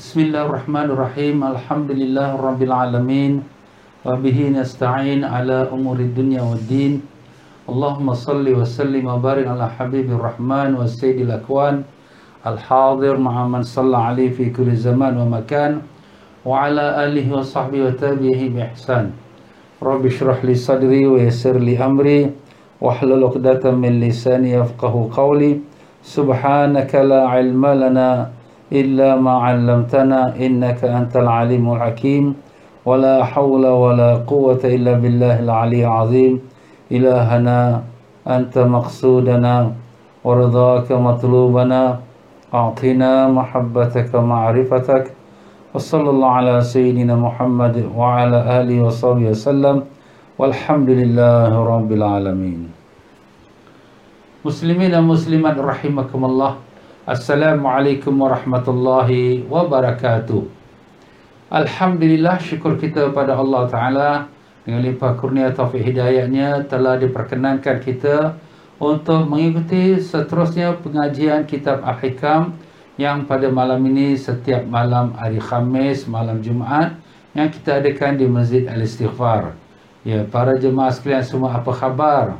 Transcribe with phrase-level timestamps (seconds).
[0.00, 1.44] Bismillahirrahmanirrahim.
[1.44, 3.44] Alhamdulillah rabbil alamin.
[4.00, 7.04] Wa bihi nasta'in ala umuri dunya waddin.
[7.68, 11.84] Allahumma salli wa sallim wa barik ala habibir rahman wa sayyidil akwan.
[12.48, 15.84] Al-hadir ma'a man salla alaihi fi kulli zaman wa makan.
[16.48, 19.12] Wa ala alihi wa sahbihi wa tabihi bi ihsan.
[19.84, 22.32] Rabbi shrah li sadri wa yassir li amri.
[22.80, 24.56] Wahlul uqdatan min lisani
[28.72, 32.34] إلا ما علمتنا إنك أنت العليم الحكيم.
[32.86, 36.40] ولا حول ولا قوة إلا بالله العلي العظيم.
[36.92, 37.82] إلهنا
[38.26, 39.72] أنت مقصودنا
[40.24, 41.98] ورضاك مطلوبنا.
[42.54, 45.04] أعطنا محبتك معرفتك.
[45.74, 49.82] وصلى الله على سيدنا محمد وعلى آله وصحبه وسلم.
[50.38, 52.60] والحمد لله رب العالمين.
[54.44, 56.69] مسلمين مسلمات رحمكم الله.
[57.08, 60.44] Assalamualaikum warahmatullahi wabarakatuh.
[61.48, 64.10] Alhamdulillah syukur kita pada Allah Ta'ala.
[64.68, 68.36] Dengan limpah kurnia taufik hidayahnya Telah diperkenankan kita
[68.76, 72.52] Untuk mengikuti seterusnya pengajian kitab Al-Hikam
[73.00, 77.00] Yang pada malam ini setiap malam hari Khamis, malam Jumaat
[77.32, 79.56] Yang kita adakan di Masjid Al-Istighfar.
[80.04, 82.36] Ya, para jemaah sekalian semua apa khabar?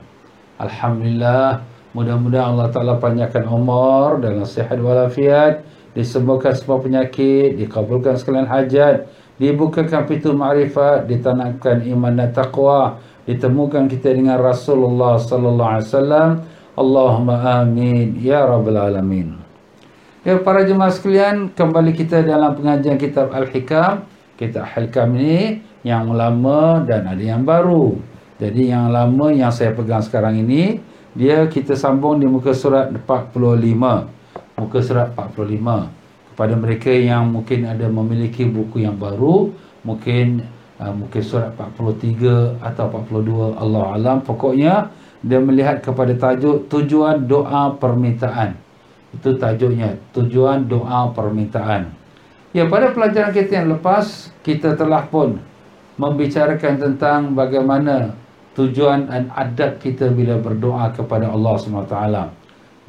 [0.60, 5.66] Alhamdulillah Mudah-mudahan Allah Ta'ala panjangkan umur dan sihat walafiat.
[5.90, 9.10] Disembuhkan semua penyakit Dikabulkan sekalian hajat
[9.42, 13.02] Dibukakan pintu ma'rifat Ditanamkan iman dan taqwa.
[13.26, 16.30] Ditemukan kita dengan Rasulullah Sallallahu Alaihi Wasallam.
[16.78, 19.34] Allahumma amin Ya Rabbal Alamin.
[20.22, 24.06] Ya para jemaah sekalian Kembali kita dalam pengajian kitab Al-Hikam.
[24.38, 27.98] Kitab Al-Hikam ini Yang lama dan ada yang baru.
[28.38, 30.78] Jadi yang lama yang saya pegang sekarang ini
[31.16, 33.74] dia kita sambung di muka surat 45
[34.60, 39.50] muka surat 45 kepada mereka yang mungkin ada memiliki buku yang baru
[39.84, 40.44] mungkin
[40.80, 44.16] uh, mungkin surat 43 atau 42 Allah alam.
[44.24, 44.88] Pokoknya
[45.20, 48.56] dia melihat kepada tajuk tujuan doa permintaan.
[49.12, 51.92] Itu tajuknya tujuan doa permintaan.
[52.50, 55.38] Ya pada pelajaran kita yang lepas kita telah pun
[56.00, 58.16] membicarakan tentang bagaimana
[58.58, 61.96] tujuan dan adab kita bila berdoa kepada Allah SWT.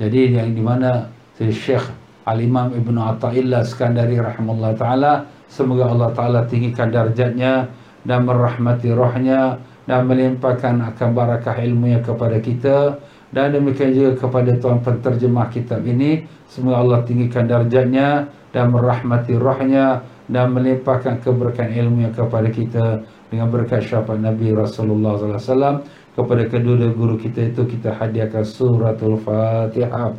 [0.01, 1.85] Jadi yang di mana Syekh
[2.25, 5.13] Al-Imam Ibn Atta'illah Skandari rahimahullah ta'ala
[5.49, 7.65] semoga Allah ta'ala tinggikan darjatnya
[8.05, 9.57] dan merahmati rohnya
[9.89, 13.01] dan melimpahkan akan barakah ilmunya kepada kita
[13.33, 20.05] dan demikian juga kepada tuan penterjemah kitab ini semoga Allah tinggikan darjatnya dan merahmati rohnya
[20.29, 22.85] dan melimpahkan keberkahan ilmunya kepada kita
[23.31, 30.11] dengan berkat syafaat Nabi Rasulullah wasallam kepada kedua guru kita itu kita hadiahkan suratul Fatihah.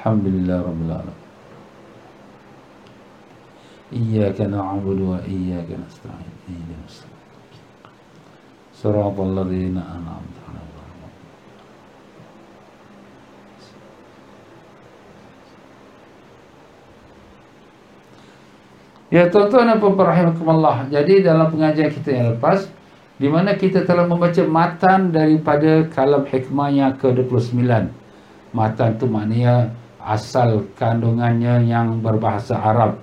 [0.00, 1.26] Alhamdulillah rabbil alamin.
[3.92, 6.34] Iyyaka na'budu wa iyyaka nasta'in.
[6.48, 7.04] Ihdinas
[8.72, 10.47] siratal ladzina an'amta
[19.08, 20.84] Ya tuan-tuan dan puan rahimakumullah.
[20.92, 22.68] Jadi dalam pengajian kita yang lepas
[23.16, 27.64] di mana kita telah membaca matan daripada kalam hikmah yang ke-29.
[28.52, 33.00] Matan tu maknanya asal kandungannya yang berbahasa Arab.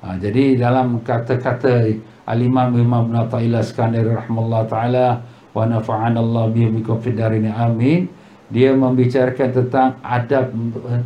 [0.00, 1.98] Ha, jadi dalam kata-kata
[2.30, 5.06] Al-Imam Imam Ibn Atta'illah Skandari rahimahullah ta'ala
[5.50, 8.06] wa nafa'an Allah bihubikum fidarini amin.
[8.54, 10.54] Dia membicarakan tentang adab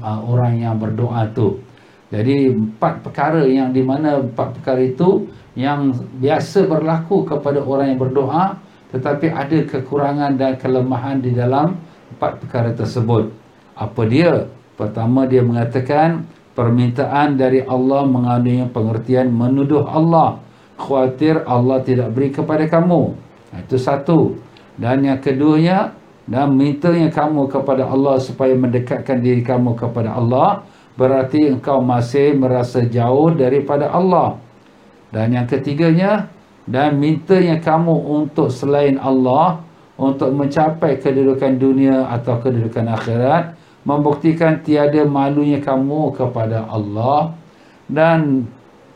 [0.05, 1.64] uh, orang yang berdoa tu.
[2.12, 8.00] Jadi empat perkara yang di mana empat perkara itu yang biasa berlaku kepada orang yang
[8.00, 8.59] berdoa
[8.94, 11.75] tetapi ada kekurangan dan kelemahan di dalam
[12.15, 13.26] empat perkara tersebut.
[13.75, 14.47] Apa dia?
[14.78, 16.22] Pertama dia mengatakan
[16.54, 20.38] permintaan dari Allah mengandungi pengertian menuduh Allah.
[20.78, 23.19] Khawatir Allah tidak beri kepada kamu.
[23.66, 24.38] Itu satu.
[24.78, 25.94] Dan yang keduanya
[26.31, 30.62] dan mintanya kamu kepada Allah supaya mendekatkan diri kamu kepada Allah
[30.94, 34.39] berarti engkau masih merasa jauh daripada Allah.
[35.10, 36.30] Dan yang ketiganya,
[36.66, 39.63] dan mintanya kamu untuk selain Allah,
[39.95, 43.54] untuk mencapai kedudukan dunia atau kedudukan akhirat,
[43.86, 47.36] membuktikan tiada malunya kamu kepada Allah,
[47.86, 48.48] dan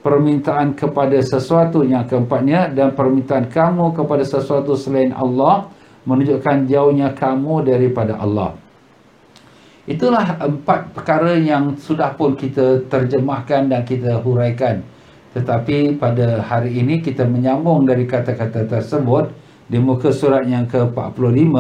[0.03, 5.71] permintaan kepada sesuatu yang keempatnya, dan permintaan kamu kepada sesuatu selain Allah,
[6.03, 8.57] menunjukkan jauhnya kamu daripada Allah.
[9.89, 14.85] Itulah empat perkara yang sudah pun kita terjemahkan dan kita huraikan.
[15.33, 19.33] Tetapi pada hari ini kita menyambung dari kata-kata tersebut
[19.65, 21.57] di muka surat yang ke-45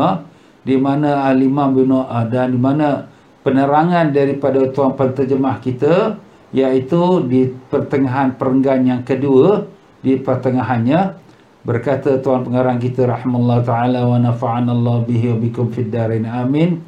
[0.60, 1.88] di mana Al-Imam bin
[2.28, 3.08] dan di mana
[3.40, 6.20] penerangan daripada tuan penterjemah kita
[6.52, 9.64] iaitu di pertengahan perenggan yang kedua
[10.04, 11.16] di pertengahannya
[11.64, 16.80] berkata tuan pengarang kita rahimahullah taala wa nafa'ana Allah bihi wa bikum fid darin amin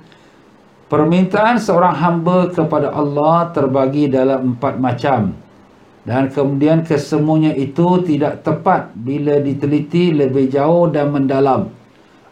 [0.91, 5.33] permintaan seorang hamba kepada Allah terbagi dalam empat macam.
[6.03, 11.71] Dan kemudian kesemuanya itu tidak tepat bila diteliti lebih jauh dan mendalam.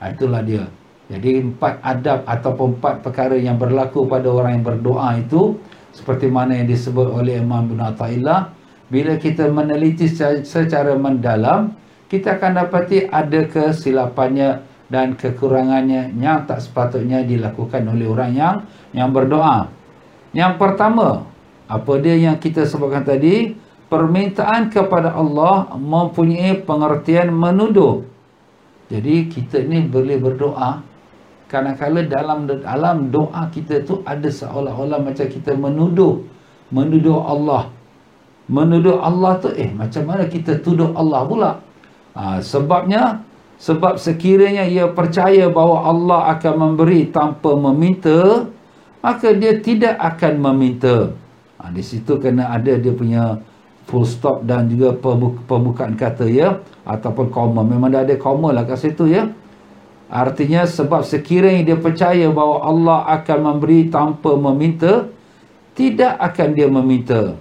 [0.03, 0.67] Ha, itulah dia.
[1.09, 5.57] Jadi empat adab ataupun empat perkara yang berlaku pada orang yang berdoa itu
[5.95, 8.53] seperti mana yang disebut oleh Imam Ibn Atta'illah
[8.93, 10.05] bila kita meneliti
[10.45, 11.73] secara mendalam
[12.13, 18.57] kita akan dapati ada kesilapannya dan kekurangannya yang tak sepatutnya dilakukan oleh orang yang
[18.97, 19.69] yang berdoa.
[20.33, 21.29] Yang pertama,
[21.69, 23.57] apa dia yang kita sebutkan tadi?
[23.89, 28.05] Permintaan kepada Allah mempunyai pengertian menuduh.
[28.93, 30.85] Jadi kita ni boleh berdoa
[31.49, 36.21] kadang-kadang dalam dalam doa kita tu ada seolah-olah macam kita menuduh
[36.69, 37.73] menuduh Allah
[38.53, 41.51] menuduh Allah tu eh macam mana kita tuduh Allah pula
[42.13, 43.25] ha, sebabnya
[43.59, 48.47] sebab sekiranya ia percaya bahawa Allah akan memberi tanpa meminta
[48.99, 51.15] maka dia tidak akan meminta.
[51.59, 53.39] Ha, di situ kena ada dia punya
[53.87, 54.95] full stop dan juga
[55.47, 56.63] pembukaan kata ya.
[56.87, 59.31] Ataupun koma memang dah ada koma lah kat situ ya.
[60.09, 65.05] Artinya sebab sekiranya dia percaya bahawa Allah akan memberi tanpa meminta,
[65.77, 67.37] tidak akan dia meminta.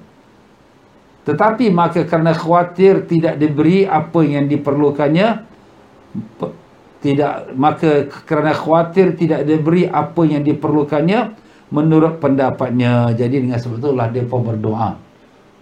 [1.24, 5.48] Tetapi maka kerana khawatir tidak diberi apa yang diperlukannya,
[6.98, 11.38] tidak maka kerana khawatir tidak diberi apa yang diperlukannya
[11.70, 13.14] menurut pendapatnya.
[13.14, 14.98] Jadi dengan sebab itulah dia pun berdoa.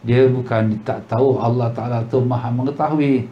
[0.05, 3.25] Dia bukan tak tahu Allah Taala tu Maha mengetahui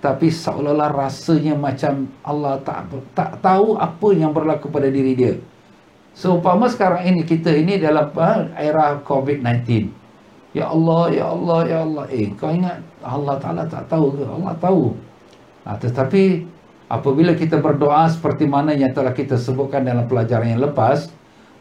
[0.00, 5.36] tapi seolah-olah rasanya macam Allah tak tak tahu apa yang berlaku pada diri dia.
[6.16, 9.92] Seumpama so, sekarang ini kita ini dalam uh, era COVID-19.
[10.50, 12.04] Ya Allah, ya Allah, ya Allah.
[12.10, 14.24] Eh, kau ingat Allah Taala tak tahu ke?
[14.26, 14.96] Allah tahu.
[15.66, 16.44] Nah, tetapi
[16.88, 21.12] apabila kita berdoa seperti mana yang telah kita sebutkan dalam pelajaran yang lepas,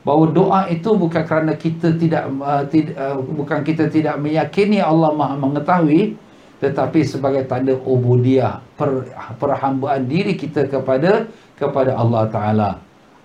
[0.08, 5.12] bahawa doa itu bukan kerana kita tidak uh, tidak uh, bukan kita tidak meyakini Allah
[5.12, 6.16] Maha mengetahui,
[6.64, 11.28] tetapi sebagai tanda ubudiah per, perhambaan diri kita kepada
[11.60, 12.72] kepada Allah Taala.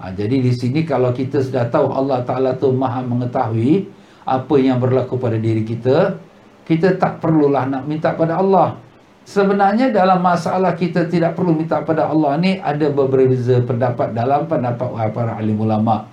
[0.02, 3.86] Ha, jadi di sini kalau kita sudah tahu Allah Taala tu Maha mengetahui
[4.26, 6.18] apa yang berlaku pada diri kita,
[6.66, 8.83] kita tak perlulah nak minta pada Allah.
[9.24, 14.88] Sebenarnya dalam masalah kita tidak perlu minta pada Allah ni ada berbeza pendapat dalam pendapat
[15.16, 16.12] para alim ulama.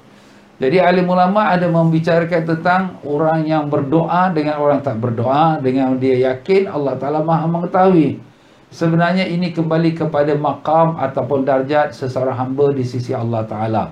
[0.61, 6.31] Jadi alim ulama ada membicarakan tentang orang yang berdoa dengan orang tak berdoa dengan dia
[6.31, 8.21] yakin Allah Taala Maha mengetahui.
[8.71, 13.91] Sebenarnya ini kembali kepada makam ataupun darjat seseorang hamba di sisi Allah Taala.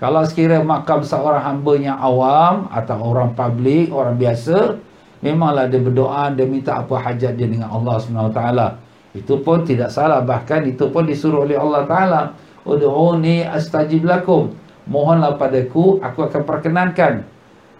[0.00, 4.80] Kalau sekiranya makam seorang hamba yang awam atau orang publik, orang biasa,
[5.24, 8.76] memanglah dia berdoa, dia minta apa hajat dia dengan Allah Subhanahu Taala.
[9.16, 12.22] Itu pun tidak salah, bahkan itu pun disuruh oleh Allah Taala.
[12.68, 14.52] Ud'uni astajib lakum.
[14.84, 17.24] Mohonlah padaku aku akan perkenankan.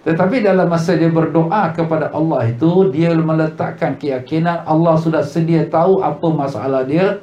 [0.04, 6.00] Tetapi dalam masa dia berdoa kepada Allah itu dia meletakkan keyakinan Allah sudah sedia tahu
[6.00, 7.20] apa masalah dia.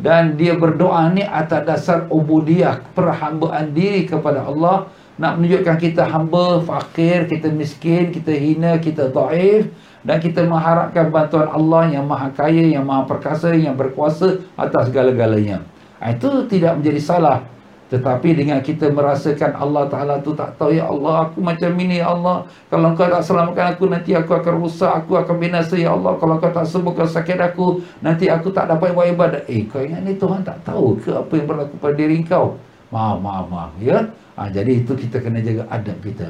[0.00, 4.88] Dan dia berdoa ni atas dasar ubudiyah perhambaan diri kepada Allah
[5.22, 9.70] nak menunjukkan kita hamba fakir kita miskin kita hina kita dhaif
[10.02, 15.62] dan kita mengharapkan bantuan Allah yang maha kaya yang maha perkasa yang berkuasa atas segala-galanya.
[16.02, 17.38] Itu tidak menjadi salah.
[17.86, 22.08] Tetapi dengan kita merasakan Allah Ta'ala tu tak tahu Ya Allah aku macam ini Ya
[22.08, 22.48] Allah.
[22.72, 26.16] Kalau kau tak selamatkan aku nanti aku akan rusak Aku akan binasa Ya Allah.
[26.16, 29.44] Kalau kau tak sembuhkan sakit aku Nanti aku tak dapat buat ibadat.
[29.44, 32.56] Eh kau ingat ni Tuhan tak tahu ke Apa yang berlaku pada diri kau
[32.92, 36.28] Maaf maaf maaf Ya ha, Jadi itu kita kena jaga adab kita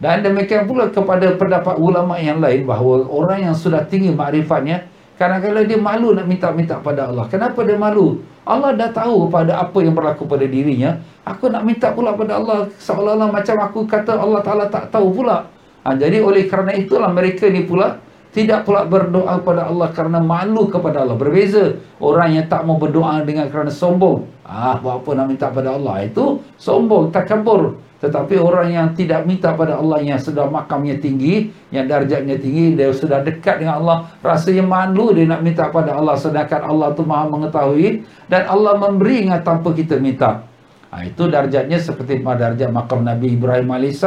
[0.00, 4.88] Dan demikian pula kepada pendapat ulama yang lain Bahawa orang yang sudah tinggi makrifatnya
[5.18, 7.26] Kadang-kadang dia malu nak minta-minta pada Allah.
[7.26, 8.22] Kenapa dia malu?
[8.46, 10.94] Allah dah tahu pada apa yang berlaku pada dirinya.
[11.26, 15.50] Aku nak minta pula pada Allah seolah-olah macam aku kata Allah Ta'ala tak tahu pula.
[15.82, 20.68] Ha, jadi oleh kerana itulah mereka ni pula tidak pula berdoa kepada Allah kerana malu
[20.68, 21.16] kepada Allah.
[21.16, 24.28] Berbeza orang yang tak mau berdoa dengan kerana sombong.
[24.44, 26.04] Ah, buat apa nak minta pada Allah?
[26.04, 27.80] Itu sombong, takabur.
[27.98, 32.94] Tetapi orang yang tidak minta pada Allah yang sudah makamnya tinggi, yang darjatnya tinggi, dia
[32.94, 37.26] sudah dekat dengan Allah, rasanya malu dia nak minta pada Allah sedangkan Allah tu Maha
[37.26, 40.46] mengetahui dan Allah memberi dengan tanpa kita minta.
[40.94, 44.00] Ha, itu darjatnya seperti pada darjat makam Nabi Ibrahim AS.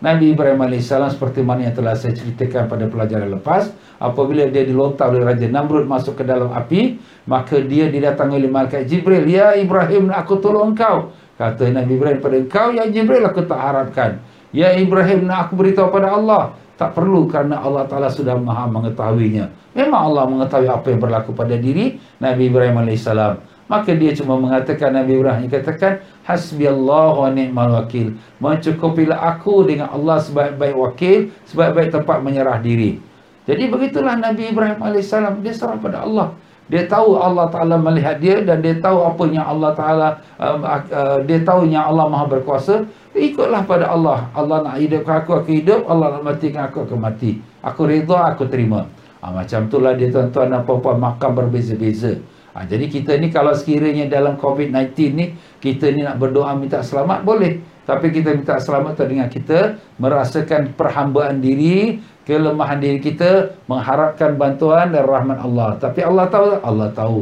[0.00, 3.68] Nabi Ibrahim AS seperti mana yang telah saya ceritakan pada pelajaran lepas,
[4.00, 6.96] apabila dia dilontar oleh Raja Namrud masuk ke dalam api,
[7.28, 11.12] maka dia didatangi oleh Malaikat Jibril, Ya Ibrahim, aku tolong kau.
[11.36, 14.24] Kata Nabi Ibrahim pada engkau, Ya Jibril, aku tak harapkan.
[14.56, 16.56] Ya Ibrahim, nak aku beritahu pada Allah.
[16.80, 19.52] Tak perlu kerana Allah Ta'ala sudah maha mengetahuinya.
[19.76, 23.04] Memang Allah mengetahui apa yang berlaku pada diri Nabi Ibrahim AS.
[23.70, 28.18] Maka dia cuma mengatakan Nabi Ibrahim katakan Hasbi Allah wa ni'mal wakil.
[28.42, 32.98] Mencukupilah aku dengan Allah sebaik-baik wakil, sebaik-baik tempat menyerah diri.
[33.46, 35.14] Jadi begitulah Nabi Ibrahim AS.
[35.14, 36.34] Dia serah pada Allah.
[36.70, 40.08] Dia tahu Allah Ta'ala melihat dia dan dia tahu apa yang Allah Ta'ala
[40.38, 42.86] uh, uh, dia tahu yang Allah Maha Berkuasa.
[43.10, 44.30] Ikutlah pada Allah.
[44.34, 45.82] Allah nak hidupkan aku, aku hidup.
[45.90, 47.42] Allah nak matikan aku, aku mati.
[47.58, 48.86] Aku reda, aku terima.
[49.18, 52.22] Ha, macam itulah dia tuan-tuan dan puan-puan makam berbeza-beza.
[52.50, 57.22] Ha, jadi kita ni kalau sekiranya dalam COVID-19 ni, kita ni nak berdoa minta selamat,
[57.22, 57.62] boleh.
[57.86, 64.94] Tapi kita minta selamat tu dengan kita merasakan perhambaan diri, kelemahan diri kita, mengharapkan bantuan
[64.94, 65.74] dan rahmat Allah.
[65.78, 67.20] Tapi Allah tahu Allah tahu.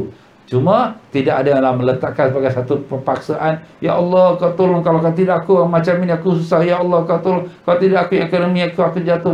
[0.49, 3.61] Cuma tidak ada yang meletakkan sebagai satu pepaksaan.
[3.77, 6.65] Ya Allah kau tolong kalau kau tidak aku macam ini aku susah.
[6.65, 7.45] Ya Allah kau tolong.
[7.61, 9.29] Kau tidak aku ekonomi aku aku jatuh.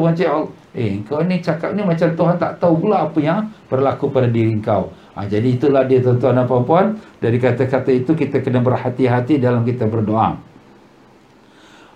[0.75, 4.59] Eh kau ni cakap ni macam Tuhan tak tahu pula apa yang berlaku pada diri
[4.59, 4.91] kau.
[5.15, 6.99] Ha, jadi itulah dia tuan-tuan dan puan-puan.
[7.23, 10.35] Dari kata-kata itu kita kena berhati-hati dalam kita berdoa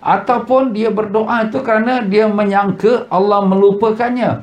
[0.00, 4.40] ataupun dia berdoa itu kerana dia menyangka Allah melupakannya.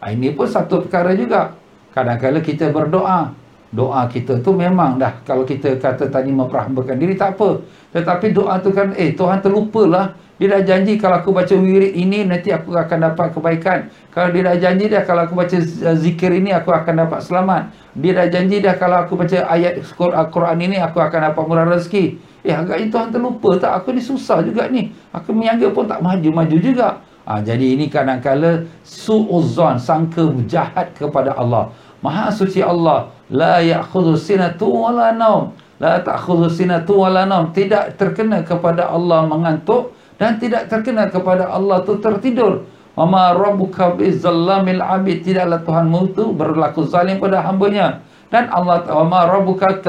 [0.00, 1.56] Ha, ini pun satu perkara juga.
[1.92, 3.30] Kadang-kadang kita berdoa,
[3.70, 7.62] doa kita tu memang dah kalau kita kata tadi memperhambakan diri tak apa.
[7.94, 10.16] Tetapi doa tu kan eh Tuhan terlupalah.
[10.34, 13.86] Dia dah janji kalau aku baca wirid ini nanti aku akan dapat kebaikan.
[14.10, 15.56] Kalau dia dah janji dah kalau aku baca
[15.94, 17.70] zikir ini aku akan dapat selamat.
[17.94, 22.18] Dia dah janji dah kalau aku baca ayat Al-Quran ini aku akan dapat murah rezeki.
[22.42, 23.72] Eh agaknya Tuhan terlupa tak?
[23.78, 24.90] Aku ni susah juga ni.
[25.14, 26.98] Aku meniaga pun tak maju-maju juga.
[27.24, 31.72] Ha, jadi ini kadang-kala su'uzan, sangka jahat kepada Allah.
[32.04, 33.08] Maha suci Allah.
[33.32, 35.56] La ya'khudhu sinatu wa la naum.
[35.80, 37.48] La ta'khudhu sinatu wa la naum.
[37.54, 39.93] Tidak terkena kepada Allah mengantuk.
[40.20, 42.66] Dan tidak terkena kepada Allah tu tertidur.
[42.94, 45.26] Mama rabbuka bizallamil abid.
[45.26, 48.02] Tidaklah Tuhanmu itu berlaku zalim pada hambanya.
[48.30, 49.82] Dan Allah ma rabbuka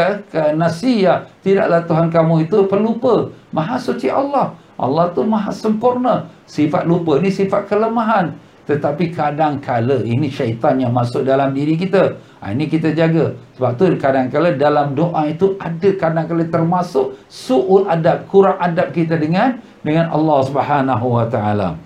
[0.58, 1.30] nasiya.
[1.46, 3.30] Tidaklah Tuhan kamu itu pelupa.
[3.54, 4.58] Maha suci Allah.
[4.76, 6.28] Allah tu maha sempurna.
[6.46, 12.50] Sifat lupa ni sifat kelemahan tetapi kadang-kala ini syaitan yang masuk dalam diri kita ha,
[12.50, 18.58] ini kita jaga sebab tu kadang-kala dalam doa itu ada kadang-kala termasuk su'ul adab kurang
[18.58, 21.78] adab kita dengan dengan Allah Subhanahu wa taala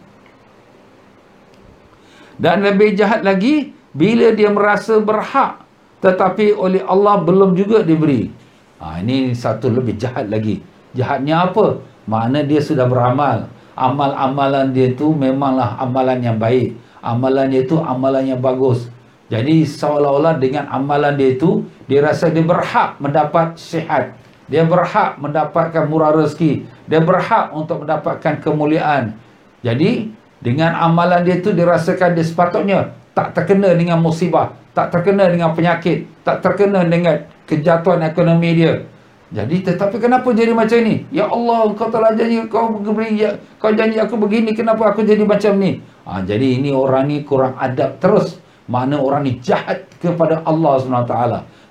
[2.39, 5.69] dan lebih jahat lagi bila dia merasa berhak
[5.99, 8.31] tetapi oleh Allah belum juga diberi.
[8.79, 10.63] Ha, ini satu lebih jahat lagi.
[10.95, 11.83] Jahatnya apa?
[12.07, 13.51] Mana dia sudah beramal.
[13.79, 16.75] Amal-amalan dia tu memanglah amalan yang baik.
[16.99, 18.91] Amalan dia tu amalan yang bagus.
[19.31, 24.19] Jadi seolah-olah dengan amalan dia itu, dia rasa dia berhak mendapat sihat.
[24.51, 26.67] Dia berhak mendapatkan murah rezeki.
[26.91, 29.15] Dia berhak untuk mendapatkan kemuliaan.
[29.63, 30.11] Jadi,
[30.43, 36.07] dengan amalan dia itu, dirasakan dia sepatutnya tak terkena dengan musibah tak terkena dengan penyakit,
[36.23, 38.87] tak terkena dengan kejatuhan ekonomi dia.
[39.29, 41.05] Jadi tetapi kenapa jadi macam ni?
[41.13, 45.21] Ya Allah, kau telah janji kau beri ya, kau janji aku begini, kenapa aku jadi
[45.21, 45.85] macam ni?
[46.09, 48.41] Ha, jadi ini orang ni kurang adab terus.
[48.65, 51.13] Mana orang ni jahat kepada Allah SWT.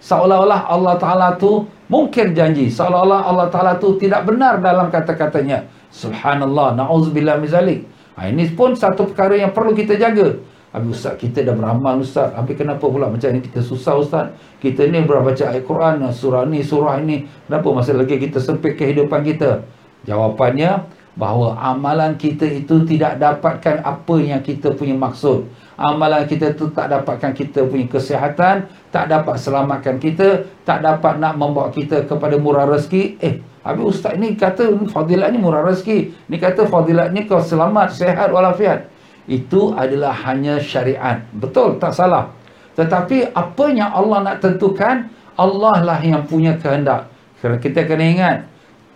[0.02, 2.70] Seolah-olah Allah Ta'ala tu mungkin janji.
[2.70, 5.66] Seolah-olah Allah Ta'ala tu tidak benar dalam kata-katanya.
[5.90, 7.86] Subhanallah, na'udzubillah mizalik.
[8.14, 10.38] Ha, ini pun satu perkara yang perlu kita jaga.
[10.68, 12.36] Habis Ustaz kita dah beramal Ustaz.
[12.36, 14.36] Habis kenapa pula macam ni kita susah Ustaz?
[14.60, 19.24] Kita ni berbaca ayat Quran Surah ni surah ni Kenapa masa lagi kita sempit kehidupan
[19.24, 19.64] kita?
[20.04, 20.84] Jawapannya
[21.16, 25.50] Bahawa amalan kita itu tidak dapatkan apa yang kita punya maksud.
[25.74, 31.40] Amalan kita itu tak dapatkan kita punya kesihatan Tak dapat selamatkan kita Tak dapat nak
[31.40, 33.16] membawa kita kepada murah rezeki.
[33.24, 36.28] Eh Habis Ustaz ni kata fadilat ni murah rezeki.
[36.28, 38.97] Ni kata fadilat ni kau selamat, sehat walafiat
[39.28, 41.20] itu adalah hanya syariat.
[41.36, 42.32] Betul, tak salah.
[42.74, 47.12] Tetapi apa yang Allah nak tentukan, Allah lah yang punya kehendak.
[47.38, 48.36] Kerana kita kena ingat,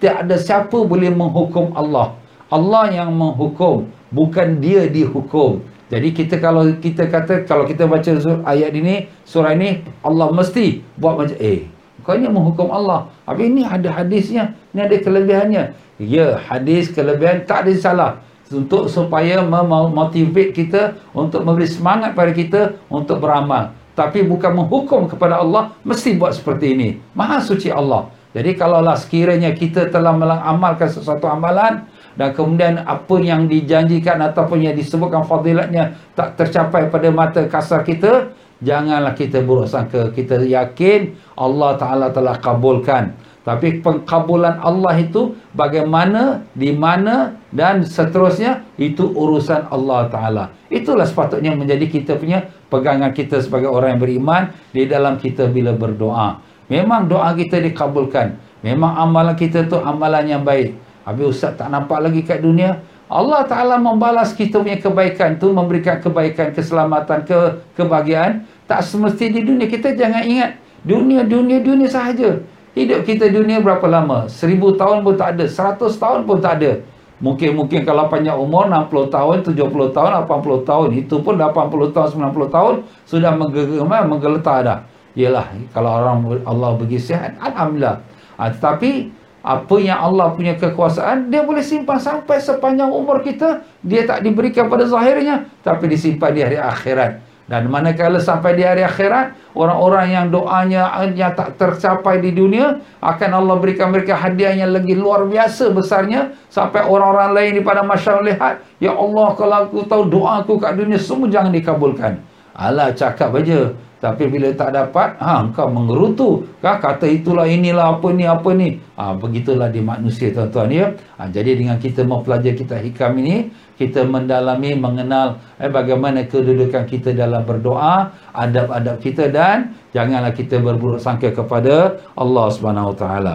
[0.00, 2.16] tak ada siapa boleh menghukum Allah.
[2.48, 5.62] Allah yang menghukum, bukan dia dihukum.
[5.92, 8.16] Jadi kita kalau kita kata kalau kita baca
[8.48, 11.68] ayat ini, surah ini, Allah mesti buat macam eh,
[12.00, 13.12] kau ni menghukum Allah.
[13.28, 15.62] Tapi ini ada hadisnya, ini ada kelebihannya.
[16.00, 18.12] Ya, hadis kelebihan tak ada salah
[18.52, 22.60] untuk supaya memotivate kita untuk memberi semangat pada kita
[22.92, 23.72] untuk beramal.
[23.92, 26.88] Tapi bukan menghukum kepada Allah mesti buat seperti ini.
[27.12, 28.08] Maha suci Allah.
[28.32, 31.84] Jadi kalaulah sekiranya kita telah mengamalkan sesuatu amalan
[32.16, 38.32] dan kemudian apa yang dijanjikan ataupun yang disebutkan fadilatnya tak tercapai pada mata kasar kita
[38.60, 46.46] janganlah kita buruk sangka kita yakin Allah Ta'ala telah kabulkan Tapi pengkabulan Allah itu bagaimana,
[46.54, 50.44] di mana dan seterusnya itu urusan Allah Ta'ala.
[50.70, 55.74] Itulah sepatutnya menjadi kita punya pegangan kita sebagai orang yang beriman di dalam kita bila
[55.74, 56.38] berdoa.
[56.70, 58.38] Memang doa kita dikabulkan.
[58.62, 60.78] Memang amalan kita tu amalan yang baik.
[61.02, 62.78] Habis Ustaz tak nampak lagi kat dunia.
[63.10, 67.38] Allah Ta'ala membalas kita punya kebaikan tu, memberikan kebaikan, keselamatan, ke
[67.74, 68.46] kebahagiaan.
[68.70, 69.66] Tak semesti di dunia.
[69.66, 72.40] Kita jangan ingat dunia, dunia, dunia sahaja.
[72.72, 74.32] Hidup kita dunia berapa lama?
[74.32, 75.44] Seribu tahun pun tak ada.
[75.44, 76.80] Seratus tahun pun tak ada.
[77.22, 80.88] Mungkin-mungkin kalau panjang umur 60 tahun, 70 tahun, 80 tahun.
[80.96, 82.74] Itu pun 80 tahun, 90 tahun
[83.04, 84.78] sudah menggeletar, menggeletar dah.
[85.12, 88.00] Yalah, kalau orang Allah bagi sihat, Alhamdulillah.
[88.40, 89.12] Ha, tetapi
[89.44, 93.68] apa yang Allah punya kekuasaan, dia boleh simpan sampai sepanjang umur kita.
[93.84, 97.20] Dia tak diberikan pada zahirnya, tapi disimpan di hari akhirat.
[97.52, 103.44] Dan manakala sampai di hari akhirat, orang-orang yang doanya yang tak tercapai di dunia, akan
[103.44, 106.32] Allah berikan mereka hadiah yang lagi luar biasa besarnya.
[106.48, 110.80] Sampai orang-orang lain di pada masyarakat lihat, Ya Allah, kalau aku tahu doa aku kat
[110.80, 112.24] dunia, semua jangan dikabulkan.
[112.52, 113.72] Allah cakap aja.
[114.02, 116.42] Tapi bila tak dapat, ha, kau mengerutu.
[116.58, 116.82] Kah?
[116.82, 118.82] Kata itulah inilah apa ni, apa ni.
[118.98, 120.90] Ha, begitulah di manusia tuan-tuan ya.
[121.22, 127.14] Ha, jadi dengan kita mempelajari kita hikam ini, kita mendalami, mengenal eh, bagaimana kedudukan kita
[127.14, 132.50] dalam berdoa, adab-adab kita dan janganlah kita berburuk sangka kepada Allah
[132.98, 133.34] Taala.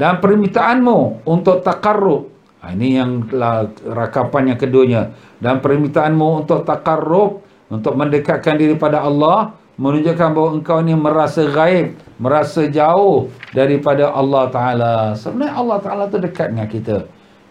[0.00, 2.32] Dan permintaanmu untuk takarrub.
[2.64, 3.28] Ha, ini yang
[3.84, 5.12] rakapan yang keduanya.
[5.36, 11.94] Dan permintaanmu untuk takarrub, untuk mendekatkan diri pada Allah menunjukkan bahawa engkau ni merasa gaib
[12.18, 14.94] merasa jauh daripada Allah Ta'ala.
[15.14, 17.06] Sebenarnya Allah Ta'ala tu dekat dengan kita.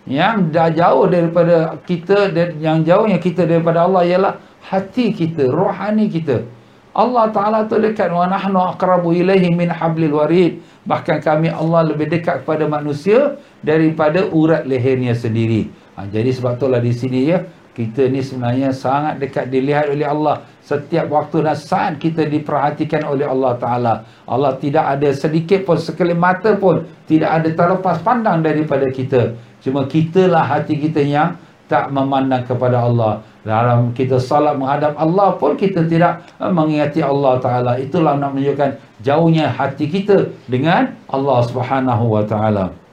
[0.08, 4.34] Yang dah jauh daripada kita dan yang jauhnya kita daripada Allah ialah
[4.68, 6.44] hati kita rohani kita.
[6.92, 10.60] Allah Ta'ala tu dekat wa nahnu aqrabu ilaihi min hablil warid.
[10.84, 15.72] Bahkan kami Allah lebih dekat kepada manusia daripada urat lehernya sendiri.
[15.96, 17.42] Ha, jadi sebab itulah di sini ya
[17.78, 20.42] kita ni sebenarnya sangat dekat dilihat oleh Allah.
[20.66, 23.94] Setiap waktu dan saat kita diperhatikan oleh Allah Ta'ala.
[24.26, 29.38] Allah tidak ada sedikit pun sekelip mata pun tidak ada terlepas pandang daripada kita.
[29.62, 31.38] Cuma kitalah hati kita yang
[31.70, 33.22] tak memandang kepada Allah.
[33.46, 37.72] Dalam kita salat menghadap Allah pun kita tidak mengingati Allah Ta'ala.
[37.78, 42.87] Itulah nak menunjukkan jauhnya hati kita dengan Allah Subhanahu Wa Ta'ala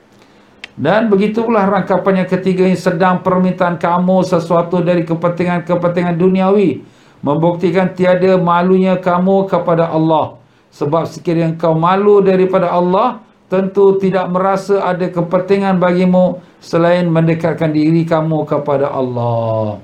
[0.75, 6.83] dan begitulah rangkapan yang ketiga yang sedang permintaan kamu sesuatu dari kepentingan-kepentingan duniawi.
[7.25, 10.37] Membuktikan tiada malunya kamu kepada Allah.
[10.75, 18.03] Sebab sekiranya kau malu daripada Allah, tentu tidak merasa ada kepentingan bagimu selain mendekatkan diri
[18.03, 19.79] kamu kepada Allah.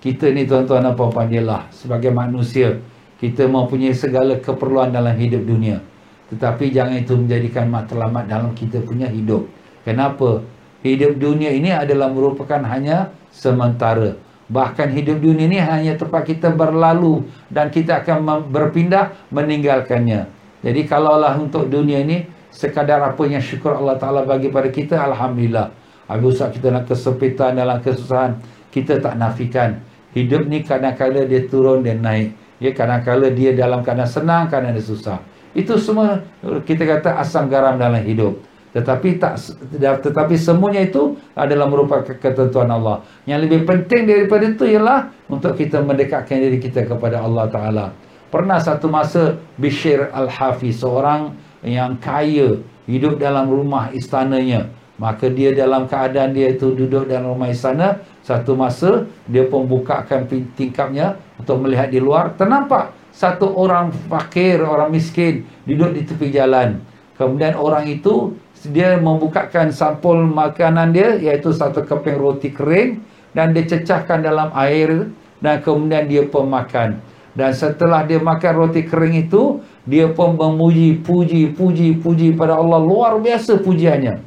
[0.00, 1.28] Kita ni tuan-tuan dan puan-puan
[1.68, 2.80] sebagai manusia,
[3.20, 5.84] kita mempunyai segala keperluan dalam hidup dunia.
[6.32, 9.44] Tetapi jangan itu menjadikan matlamat dalam kita punya hidup.
[9.84, 10.40] Kenapa?
[10.84, 14.16] Hidup dunia ini adalah merupakan hanya sementara.
[14.48, 20.28] Bahkan hidup dunia ini hanya tempat kita berlalu dan kita akan berpindah meninggalkannya.
[20.60, 25.72] Jadi kalaulah untuk dunia ini sekadar apa yang syukur Allah Ta'ala bagi pada kita, Alhamdulillah.
[26.04, 28.36] Habis usah kita nak kesepitan dalam kesusahan,
[28.68, 29.80] kita tak nafikan.
[30.12, 32.36] Hidup ni kadang-kadang dia turun dan naik.
[32.60, 35.24] Ya, kadang-kadang dia dalam keadaan senang, kadang dia susah.
[35.56, 36.20] Itu semua
[36.68, 38.36] kita kata asam garam dalam hidup
[38.74, 39.38] tetapi tak
[39.78, 43.06] tetapi semuanya itu adalah merupakan ketentuan Allah.
[43.22, 47.86] Yang lebih penting daripada itu ialah untuk kita mendekatkan diri kita kepada Allah Taala.
[48.34, 52.58] Pernah satu masa Bishir Al-Hafiz seorang yang kaya
[52.90, 54.66] hidup dalam rumah istananya.
[54.94, 60.26] Maka dia dalam keadaan dia itu duduk dalam rumah istana, satu masa dia pun bukakan
[60.54, 66.78] tingkapnya untuk melihat di luar, ternampak satu orang fakir, orang miskin duduk di tepi jalan.
[67.14, 68.34] Kemudian orang itu
[68.64, 73.04] dia membukakan sampul makanan dia iaitu satu keping roti kering
[73.36, 75.12] dan dia cecahkan dalam air
[75.44, 77.00] dan kemudian dia pun makan.
[77.34, 82.80] Dan setelah dia makan roti kering itu dia pun memuji puji puji puji pada Allah.
[82.80, 84.22] Luar biasa pujiannya.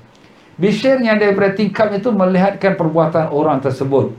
[0.58, 4.12] Bishir yang daripada tingkap itu melihatkan perbuatan orang tersebut.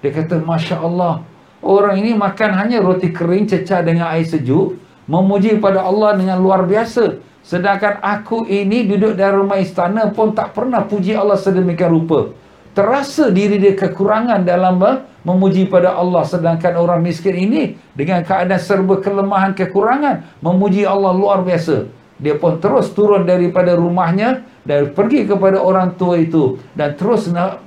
[0.00, 1.24] Dia kata Masya Allah
[1.66, 4.78] orang ini makan hanya roti kering cecah dengan air sejuk
[5.10, 10.50] memuji pada Allah dengan luar biasa Sedangkan aku ini duduk dalam rumah istana pun tak
[10.50, 12.34] pernah puji Allah sedemikian rupa.
[12.74, 14.82] Terasa diri dia kekurangan dalam
[15.22, 16.26] memuji pada Allah.
[16.26, 21.86] Sedangkan orang miskin ini dengan keadaan serba kelemahan kekurangan memuji Allah luar biasa.
[22.18, 27.62] Dia pun terus turun daripada rumahnya dan pergi kepada orang tua itu dan terus nak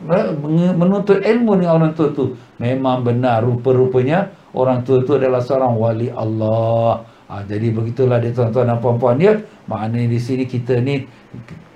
[0.76, 2.36] menuntut ilmu dengan orang tua itu.
[2.60, 8.74] Memang benar rupa-rupanya orang tua itu adalah seorang wali Allah Ha, jadi begitulah dia tuan-tuan
[8.74, 9.38] dan puan-puan dia.
[9.70, 11.06] Maknanya di sini kita ni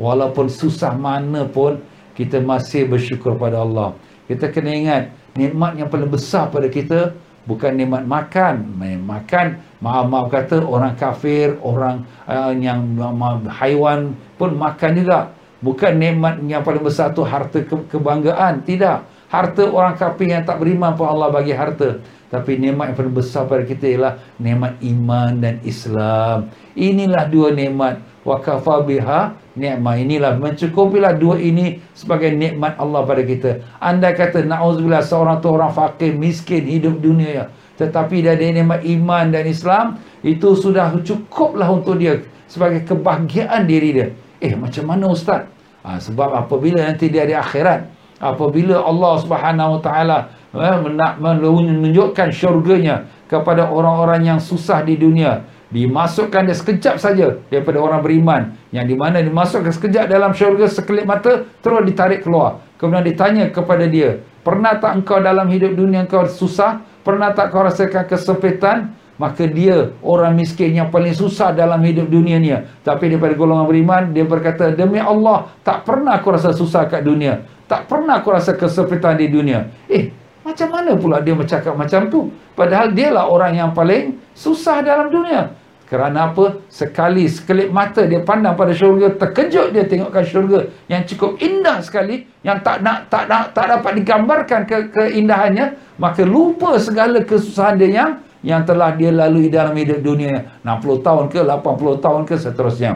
[0.02, 1.78] walaupun susah mana pun
[2.18, 3.94] kita masih bersyukur pada Allah.
[4.26, 5.04] Kita kena ingat
[5.38, 7.13] nikmat yang paling besar pada kita
[7.46, 8.66] bukan nikmat makan.
[9.06, 15.38] Makan maaf-maaf kata orang kafir, orang uh, yang uh, haiwan pun makan juga.
[15.62, 18.66] Bukan nikmat yang paling besar tu harta ke- kebanggaan.
[18.66, 19.30] Tidak.
[19.30, 22.02] Harta orang kafir yang tak beriman pun Allah bagi harta.
[22.34, 26.50] Tapi nikmat yang paling besar pada kita ialah nikmat iman dan Islam.
[26.74, 28.02] Inilah dua nikmat.
[28.26, 30.02] Wa kafa biha nikmat.
[30.02, 33.62] Inilah mencukupilah dua ini sebagai nikmat Allah pada kita.
[33.78, 37.54] Anda kata na'udzubillah seorang tu orang fakir, miskin, hidup dunia.
[37.78, 43.89] Tetapi dia ada nikmat iman dan Islam, itu sudah cukuplah untuk dia sebagai kebahagiaan diri
[43.93, 44.08] dia.
[44.41, 45.46] Eh macam mana ustaz?
[45.86, 50.17] Ha, sebab apabila nanti dia di akhirat, apabila Allah Subhanahu Wa Taala
[50.54, 55.50] eh, nak menunjukkan syurganya kepada orang-orang yang susah di dunia.
[55.74, 58.54] Dimasukkan dia sekejap saja daripada orang beriman.
[58.70, 62.62] Yang di mana dimasukkan sekejap dalam syurga sekelip mata terus ditarik keluar.
[62.78, 66.86] Kemudian ditanya kepada dia pernah tak engkau dalam hidup dunia engkau susah?
[67.02, 68.94] Pernah tak kau rasakan kesempitan?
[69.18, 72.54] Maka dia orang miskin yang paling susah dalam hidup dunia ni.
[72.86, 77.50] Tapi daripada golongan beriman dia berkata demi Allah tak pernah aku rasa susah kat dunia.
[77.66, 79.74] Tak pernah aku rasa kesempitan di dunia.
[79.89, 82.27] Eh macam mana pula dia bercakap macam tu?
[82.53, 85.56] Padahal dialah orang yang paling susah dalam dunia.
[85.88, 86.63] Kerana apa?
[86.73, 92.25] Sekali sekelip mata dia pandang pada syurga, terkejut dia tengokkan syurga yang cukup indah sekali,
[92.41, 97.89] yang tak nak tak nak tak dapat digambarkan ke keindahannya, maka lupa segala kesusahan dia
[97.93, 98.12] yang
[98.43, 102.91] yang telah dia lalui dalam hidup dunia 60 tahun ke 80 tahun ke seterusnya.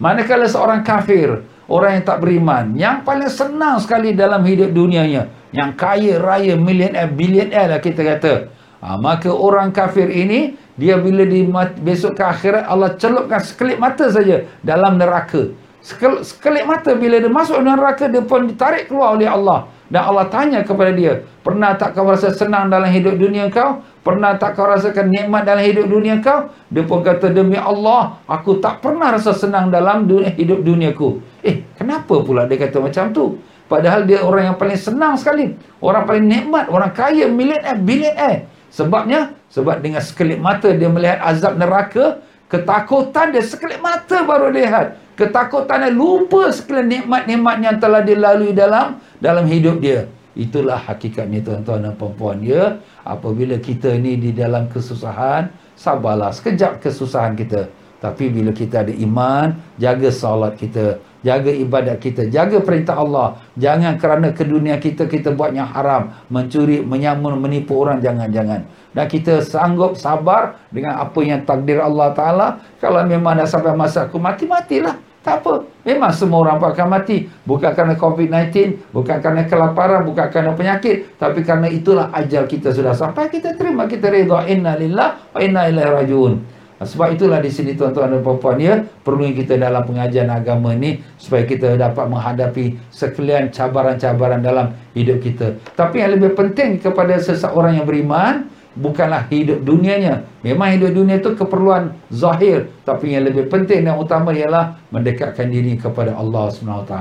[0.00, 5.78] Manakala seorang kafir, orang yang tak beriman, yang paling senang sekali dalam hidup dunianya, yang
[5.78, 8.34] kaya raya milioner bilioner lah kita kata.
[8.80, 11.44] Ha, maka orang kafir ini dia bila di
[11.84, 15.52] besok ke akhirat Allah celupkan sekelip mata saja dalam neraka.
[15.80, 19.64] Sekel, sekelip mata bila dia masuk dalam neraka dia pun ditarik keluar oleh Allah.
[19.90, 23.82] Dan Allah tanya kepada dia, pernah tak kau rasa senang dalam hidup dunia kau?
[24.06, 26.46] Pernah tak kau rasakan nikmat dalam hidup dunia kau?
[26.70, 31.18] Dia pun kata, demi Allah, aku tak pernah rasa senang dalam dunia, hidup duniaku.
[31.42, 33.42] Eh, kenapa pula dia kata macam tu?
[33.66, 35.58] Padahal dia orang yang paling senang sekali.
[35.82, 38.46] Orang paling nikmat, orang kaya, milioner, bilioner.
[38.70, 44.98] Sebabnya, sebab dengan sekelip mata dia melihat azab neraka, ketakutan dia sekelip mata baru lihat.
[45.14, 50.10] Ketakutan dia lupa sekalian nikmat-nikmat yang telah dilalui dalam dalam hidup dia.
[50.34, 52.78] Itulah hakikatnya tuan-tuan dan puan-puan ya.
[53.02, 57.70] Apabila kita ni di dalam kesusahan, sabarlah sekejap kesusahan kita.
[58.00, 63.40] Tapi bila kita ada iman, jaga salat kita, jaga ibadat kita, jaga perintah Allah.
[63.56, 68.64] Jangan kerana ke dunia kita kita buat yang haram, mencuri, menyamun, menipu orang jangan-jangan.
[68.90, 72.48] Dan kita sanggup sabar dengan apa yang takdir Allah Taala.
[72.82, 74.98] Kalau memang dah sampai masa aku mati, matilah.
[75.20, 75.68] Tak apa.
[75.84, 77.28] Memang semua orang akan mati.
[77.44, 81.20] Bukan kerana COVID-19, bukan kerana kelaparan, bukan kerana penyakit.
[81.20, 83.28] Tapi kerana itulah ajal kita sudah sampai.
[83.28, 84.48] Kita terima, kita reda.
[84.48, 86.32] Inna lillah wa inna ilaihi rajiun.
[86.80, 91.44] Sebab itulah di sini tuan-tuan dan puan-puan ya, perlu kita dalam pengajian agama ni supaya
[91.44, 95.60] kita dapat menghadapi sekalian cabaran-cabaran dalam hidup kita.
[95.76, 98.48] Tapi yang lebih penting kepada seseorang yang beriman,
[98.80, 100.24] bukanlah hidup dunianya.
[100.40, 105.76] Memang hidup dunia itu keperluan zahir, tapi yang lebih penting dan utama ialah mendekatkan diri
[105.76, 106.94] kepada Allah SWT.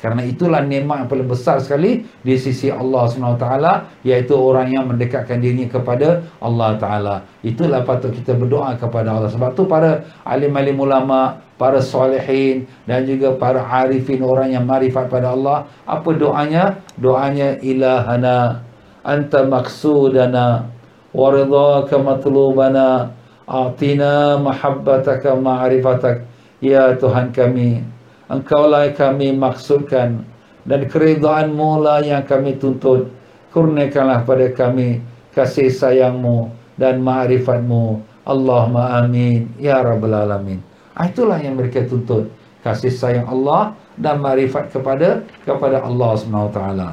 [0.00, 3.46] Karena itulah nikmat yang paling besar sekali di sisi Allah SWT
[4.00, 7.16] iaitu orang yang mendekatkan diri kepada Allah Taala.
[7.44, 9.28] Itulah patut kita berdoa kepada Allah.
[9.28, 15.36] Sebab tu para alim-alim ulama, para solehin dan juga para arifin orang yang marifat pada
[15.36, 16.80] Allah, apa doanya?
[16.96, 18.64] Doanya ilahana
[19.04, 20.64] anta maksudana
[21.12, 23.12] waridhaka matlubana
[23.50, 26.24] atina mahabbataka ma'rifatak
[26.62, 27.82] ya Tuhan kami
[28.30, 30.22] engkaulah yang kami maksudkan
[30.62, 33.10] dan keridhaanmu lah yang kami tuntut
[33.50, 35.02] kurniakanlah pada kami
[35.34, 38.06] kasih sayangmu dan ma'rifatmu.
[38.24, 39.50] Allahumma amin.
[39.58, 40.62] Ya rabbal alamin.
[40.94, 42.30] Ah, itulah yang mereka tuntut
[42.62, 46.90] kasih sayang Allah dan ma'rifat kepada kepada Allah Subhanahu taala.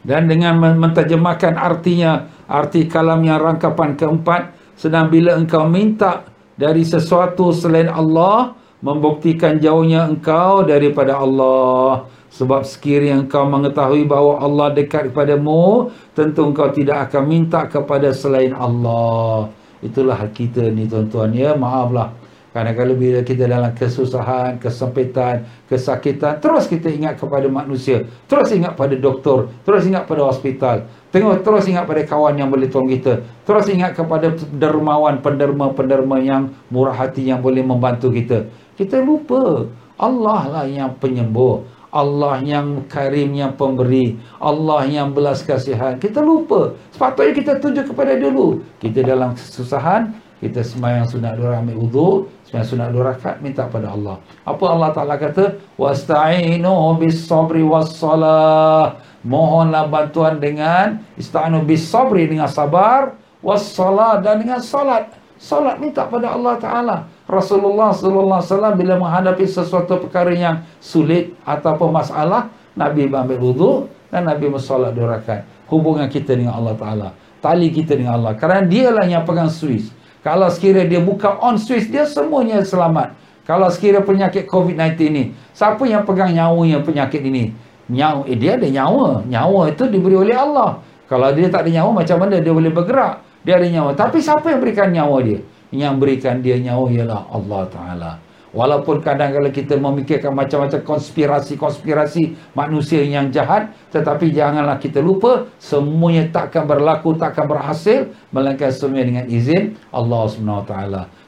[0.00, 4.42] Dan dengan menterjemahkan artinya arti kalam yang rangkapan keempat
[4.80, 6.24] sedang bila engkau minta
[6.56, 14.72] dari sesuatu selain Allah membuktikan jauhnya engkau daripada Allah sebab sekiranya engkau mengetahui bahawa Allah
[14.72, 19.52] dekat kepadamu tentu engkau tidak akan minta kepada selain Allah
[19.84, 22.16] itulah kita ni tuan-tuan ya maaflah
[22.50, 28.02] Kadang-kadang bila kita dalam kesusahan, kesempitan, kesakitan, terus kita ingat kepada manusia.
[28.26, 29.54] Terus ingat pada doktor.
[29.62, 30.82] Terus ingat pada hospital.
[31.10, 33.18] Tengok terus ingat pada kawan yang boleh tolong kita.
[33.42, 38.46] Terus ingat kepada dermawan, penderma-penderma yang murah hati yang boleh membantu kita.
[38.78, 39.66] Kita lupa.
[39.98, 41.66] Allah lah yang penyembuh.
[41.90, 44.22] Allah yang karim yang pemberi.
[44.38, 45.98] Allah yang belas kasihan.
[45.98, 46.78] Kita lupa.
[46.94, 48.62] Sepatutnya kita tuju kepada dulu.
[48.78, 52.16] Kita dalam kesusahan, kita sembahyang sunat dua ambil wuduk
[52.48, 54.16] sembahyang sunat dua rakaat minta pada Allah
[54.48, 58.96] apa Allah Taala kata wasta'inu bis sabri was salah
[59.26, 65.12] mohonlah bantuan dengan ista'inu bis sabri dengan sabar was salah dan dengan salat.
[65.40, 66.96] Salat minta pada Allah Taala.
[67.24, 73.76] Rasulullah sallallahu alaihi wasallam bila menghadapi sesuatu perkara yang sulit ataupun masalah Nabi ambil wuduk
[74.12, 75.48] dan Nabi bersolat dua rakaat.
[75.64, 77.08] Hubungan kita dengan Allah Taala.
[77.40, 78.36] Tali kita dengan Allah.
[78.36, 79.88] Kerana dialah yang pegang suis
[80.20, 83.16] kalau sekiranya dia buka on switch dia semuanya selamat.
[83.48, 85.24] Kalau sekiranya penyakit COVID-19 ni,
[85.56, 87.56] siapa yang pegang nyawa yang penyakit ini?
[87.90, 89.26] Nyawa, eh, dia ada nyawa.
[89.26, 90.78] Nyawa itu diberi oleh Allah.
[91.10, 93.26] Kalau dia tak ada nyawa, macam mana dia boleh bergerak?
[93.42, 93.90] Dia ada nyawa.
[93.98, 95.42] Tapi siapa yang berikan nyawa dia?
[95.74, 98.12] Yang berikan dia nyawa ialah Allah Ta'ala.
[98.50, 106.66] Walaupun kadang-kadang kita memikirkan macam-macam konspirasi-konspirasi manusia yang jahat, tetapi janganlah kita lupa semuanya takkan
[106.66, 110.74] berlaku, takkan berhasil melainkan semuanya dengan izin Allah SWT.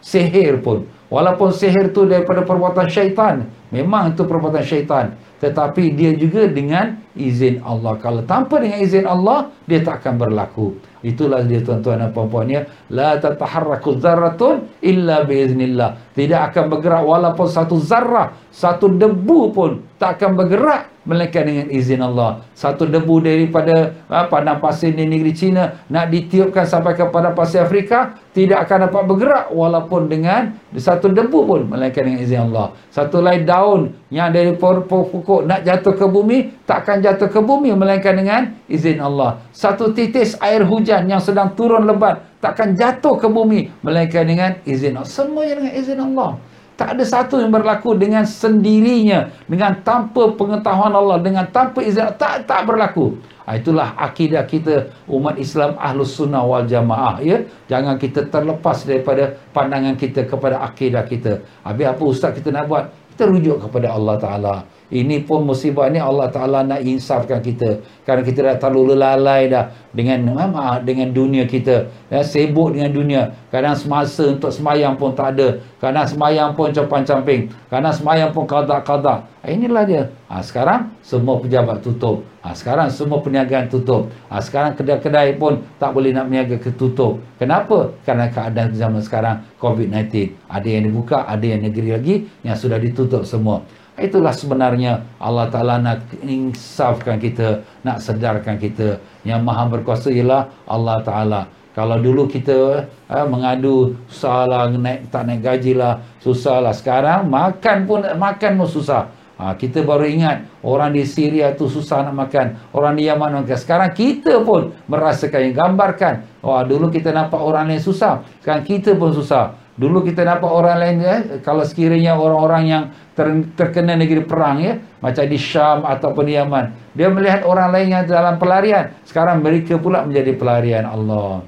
[0.03, 6.47] Sihir pun, walaupun sihir itu daripada perbuatan syaitan, memang itu perbuatan syaitan, tetapi dia juga
[6.47, 7.97] dengan izin Allah.
[8.01, 10.77] Kalau tanpa dengan izin Allah, dia takkan berlaku.
[11.03, 12.71] Itulah dia tuan-tuan dan puan-puannya.
[12.95, 16.15] La tataharraku zarratun illa biiznillah.
[16.15, 21.99] Tidak akan bergerak walaupun satu zarrah, satu debu pun tak akan bergerak melainkan dengan izin
[21.99, 22.47] Allah.
[22.55, 28.15] Satu debu daripada ha, padang pasir di negeri China nak ditiupkan sampai kepada pasir Afrika
[28.31, 32.71] tidak akan dapat bergerak walaupun dengan satu debu pun melainkan dengan izin Allah.
[32.95, 37.75] Satu lain daun yang dari pokok nak jatuh ke bumi tak akan jatuh ke bumi
[37.75, 39.43] melainkan dengan izin Allah.
[39.51, 44.97] Satu titis air hujan yang sedang turun lebat takkan jatuh ke bumi melainkan dengan izin
[44.97, 45.11] Allah.
[45.11, 46.31] Semuanya dengan izin Allah.
[46.73, 52.49] Tak ada satu yang berlaku dengan sendirinya, dengan tanpa pengetahuan Allah, dengan tanpa izin tak
[52.49, 53.21] tak berlaku.
[53.43, 57.43] Ha, itulah akidah kita umat Islam Ahlus Sunnah wal Jamaah ya.
[57.67, 61.43] Jangan kita terlepas daripada pandangan kita kepada akidah kita.
[61.67, 62.85] Habis apa ustaz kita nak buat?
[63.13, 64.55] Kita rujuk kepada Allah Taala.
[64.93, 67.81] Ini pun musibah ni Allah Ta'ala nak insafkan kita.
[68.05, 71.89] Kerana kita dah terlalu lalai dah dengan maaf, dengan dunia kita.
[72.13, 73.33] Ya, sibuk dengan dunia.
[73.49, 75.65] Kadang semasa untuk semayang pun tak ada.
[75.81, 77.49] Kadang semayang pun campang-camping.
[77.73, 79.33] Kadang semayang pun kadak-kadak.
[79.49, 80.03] Inilah dia.
[80.29, 82.23] Ha, sekarang semua pejabat tutup.
[82.45, 84.13] Ha, sekarang semua perniagaan tutup.
[84.29, 87.17] Ha, sekarang kedai-kedai pun tak boleh nak berniaga ketutup.
[87.41, 87.97] Kenapa?
[88.05, 90.37] Kerana keadaan zaman sekarang COVID-19.
[90.53, 93.65] Ada yang dibuka, ada yang negeri lagi yang sudah ditutup semua.
[94.01, 98.97] Itulah sebenarnya Allah Ta'ala nak insafkan kita, nak sedarkan kita.
[99.21, 101.43] Yang maha berkuasa ialah Allah Ta'ala.
[101.73, 106.73] Kalau dulu kita eh, mengadu susah lah, naik, tak naik gaji lah, susah lah.
[106.77, 109.09] Sekarang makan pun makan pun susah.
[109.41, 112.61] Ha, kita baru ingat orang di Syria tu susah nak makan.
[112.77, 113.59] Orang di Yaman makan.
[113.59, 116.29] Sekarang kita pun merasakan yang gambarkan.
[116.45, 118.23] Wah, dulu kita nampak orang lain susah.
[118.45, 119.57] Sekarang kita pun susah.
[119.73, 122.83] Dulu kita nampak orang lain eh, kalau sekiranya orang-orang yang
[123.17, 123.25] ter,
[123.57, 128.05] terkena negeri perang ya macam di Syam ataupun di Yaman dia melihat orang lain yang
[128.05, 128.93] dalam pelarian.
[129.09, 131.41] Sekarang mereka pula menjadi pelarian Allah.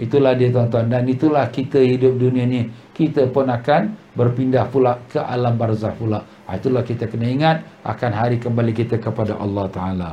[0.00, 0.90] Itulah dia tuan-tuan.
[0.90, 2.66] Dan itulah kita hidup dunia ni.
[2.90, 6.26] Kita pun akan berpindah pula ke alam barzah pula.
[6.50, 7.56] Ha, itulah kita kena ingat
[7.86, 10.10] akan hari kembali kita kepada Allah Ta'ala.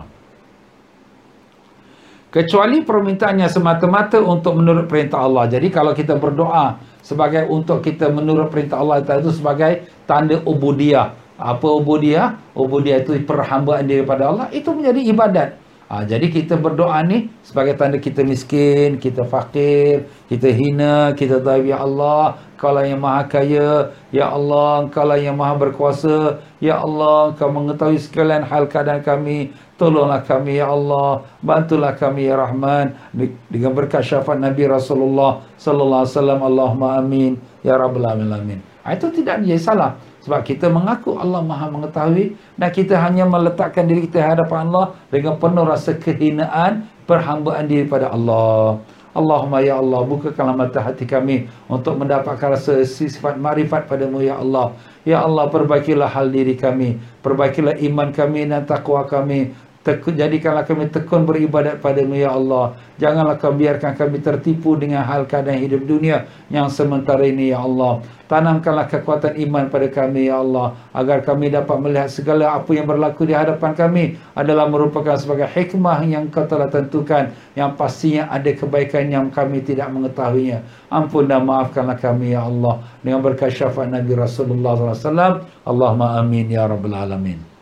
[2.28, 5.48] Kecuali permintaannya semata-mata untuk menurut perintah Allah.
[5.50, 11.14] Jadi kalau kita berdoa sebagai untuk kita menurut perintah Allah itu sebagai tanda ubudiyah.
[11.38, 12.58] Apa ubudiyah?
[12.58, 14.48] Ubudiyah itu perhambaan diri pada Allah.
[14.50, 15.50] Itu menjadi ibadat.
[15.88, 21.64] Ha, jadi kita berdoa ni sebagai tanda kita miskin, kita fakir, kita hina, kita tahu
[21.64, 26.84] ya Allah, Kau lah yang maha kaya, ya Allah, Kau lah yang maha berkuasa, ya
[26.84, 32.98] Allah, Kau mengetahui sekalian hal keadaan kami, Tolonglah kami ya Allah, bantulah kami ya Rahman.
[33.46, 36.40] Dengan berkat syafaat Nabi Rasulullah sallallahu alaihi wasallam.
[36.42, 37.38] Allahumma amin.
[37.62, 38.58] Ya rabbal alamin.
[38.82, 39.94] Ha, itu tidak menjadi salah
[40.28, 45.40] sebab kita mengaku Allah Maha mengetahui dan kita hanya meletakkan diri kita hadapan Allah dengan
[45.40, 48.84] penuh rasa kehinaan perhambaan diri pada Allah.
[49.16, 54.76] Allahumma ya Allah bukakanlah mata hati kami untuk mendapatkan rasa sifat marifat padamu ya Allah.
[55.08, 59.56] Ya Allah perbaikilah hal diri kami, perbaikilah iman kami dan takwa kami,
[59.88, 62.76] tekun, jadikanlah kami tekun beribadat padamu ya Allah.
[63.00, 68.04] Janganlah kau biarkan kami tertipu dengan hal keadaan hidup dunia yang sementara ini ya Allah.
[68.28, 73.24] Tanamkanlah kekuatan iman pada kami ya Allah agar kami dapat melihat segala apa yang berlaku
[73.24, 74.04] di hadapan kami
[74.36, 79.88] adalah merupakan sebagai hikmah yang kau telah tentukan yang pastinya ada kebaikan yang kami tidak
[79.88, 80.60] mengetahuinya.
[80.92, 82.84] Ampun dan maafkanlah kami ya Allah.
[83.00, 87.57] Dengan berkat syafaat Nabi Rasulullah SAW Allahumma amin ya Rabbal Alamin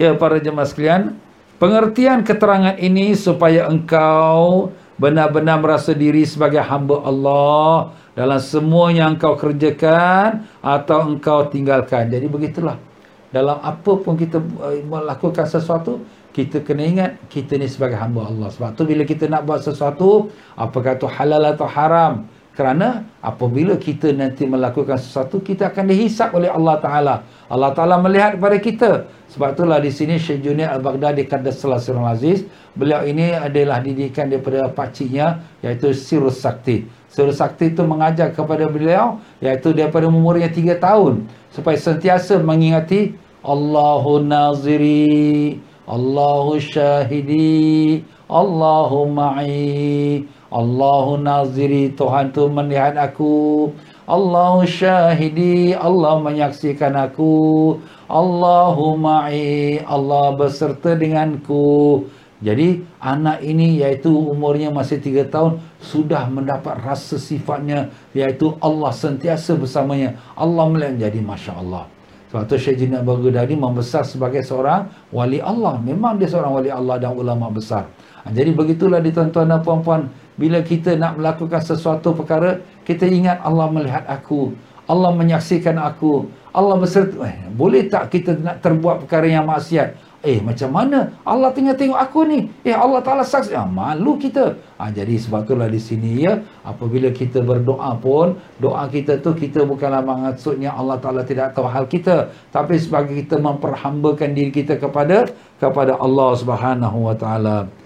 [0.00, 1.20] Ya para jemaah sekalian,
[1.60, 9.36] pengertian keterangan ini supaya engkau benar-benar merasa diri sebagai hamba Allah dalam semua yang engkau
[9.36, 12.08] kerjakan atau engkau tinggalkan.
[12.08, 12.80] Jadi begitulah.
[13.28, 14.40] Dalam apa pun kita
[14.72, 16.00] eh, melakukan sesuatu,
[16.32, 18.48] kita kena ingat kita ni sebagai hamba Allah.
[18.48, 24.10] Sebab tu bila kita nak buat sesuatu, apakah itu halal atau haram, kerana apabila kita
[24.12, 27.14] nanti melakukan sesuatu, kita akan dihisap oleh Allah Ta'ala.
[27.48, 28.90] Allah Ta'ala melihat kepada kita.
[29.30, 32.42] Sebab itulah di sini Syekh Junir Al-Baghdadi Selasir Aziz.
[32.74, 36.84] Beliau ini adalah didikan daripada pakciknya, iaitu Sirus Sakti.
[37.06, 41.30] Sirus Sakti itu mengajar kepada beliau, iaitu daripada umurnya 3 tahun.
[41.54, 43.14] Supaya sentiasa mengingati
[43.46, 50.26] Allahu Naziri, Allahu Syahidi, Allahu Ma'i.
[50.50, 53.70] Allahu naziri Tuhan tu melihat aku.
[54.10, 57.78] Allahu syahidi Allah menyaksikan aku.
[58.10, 62.02] Allahu ma'i Allah beserta denganku.
[62.42, 69.54] Jadi anak ini iaitu umurnya masih 3 tahun sudah mendapat rasa sifatnya iaitu Allah sentiasa
[69.54, 70.18] bersamanya.
[70.34, 71.86] Allah melihat jadi Masya Allah
[72.30, 75.82] sebab tu Syekh Jinnah Baghdadi membesar sebagai seorang wali Allah.
[75.82, 77.90] Memang dia seorang wali Allah dan ulama besar.
[78.22, 80.06] Jadi begitulah di tuan-tuan dan puan-puan
[80.40, 84.56] bila kita nak melakukan sesuatu perkara, kita ingat Allah melihat aku.
[84.88, 86.32] Allah menyaksikan aku.
[86.50, 87.14] Allah berserta.
[87.28, 90.08] Eh, boleh tak kita nak terbuat perkara yang maksiat?
[90.20, 91.12] Eh, macam mana?
[91.24, 92.48] Allah tengah tengok aku ni.
[92.64, 93.52] Eh, Allah Ta'ala saksi.
[93.52, 94.58] Ah, malu kita.
[94.80, 96.40] Ah, jadi sebab itulah di sini ya.
[96.64, 101.84] Apabila kita berdoa pun, doa kita tu kita bukanlah maksudnya Allah Ta'ala tidak tahu hal
[101.84, 102.32] kita.
[102.48, 105.28] Tapi sebagai kita memperhambakan diri kita kepada
[105.60, 107.79] kepada Allah Subhanahu Wa Ta'ala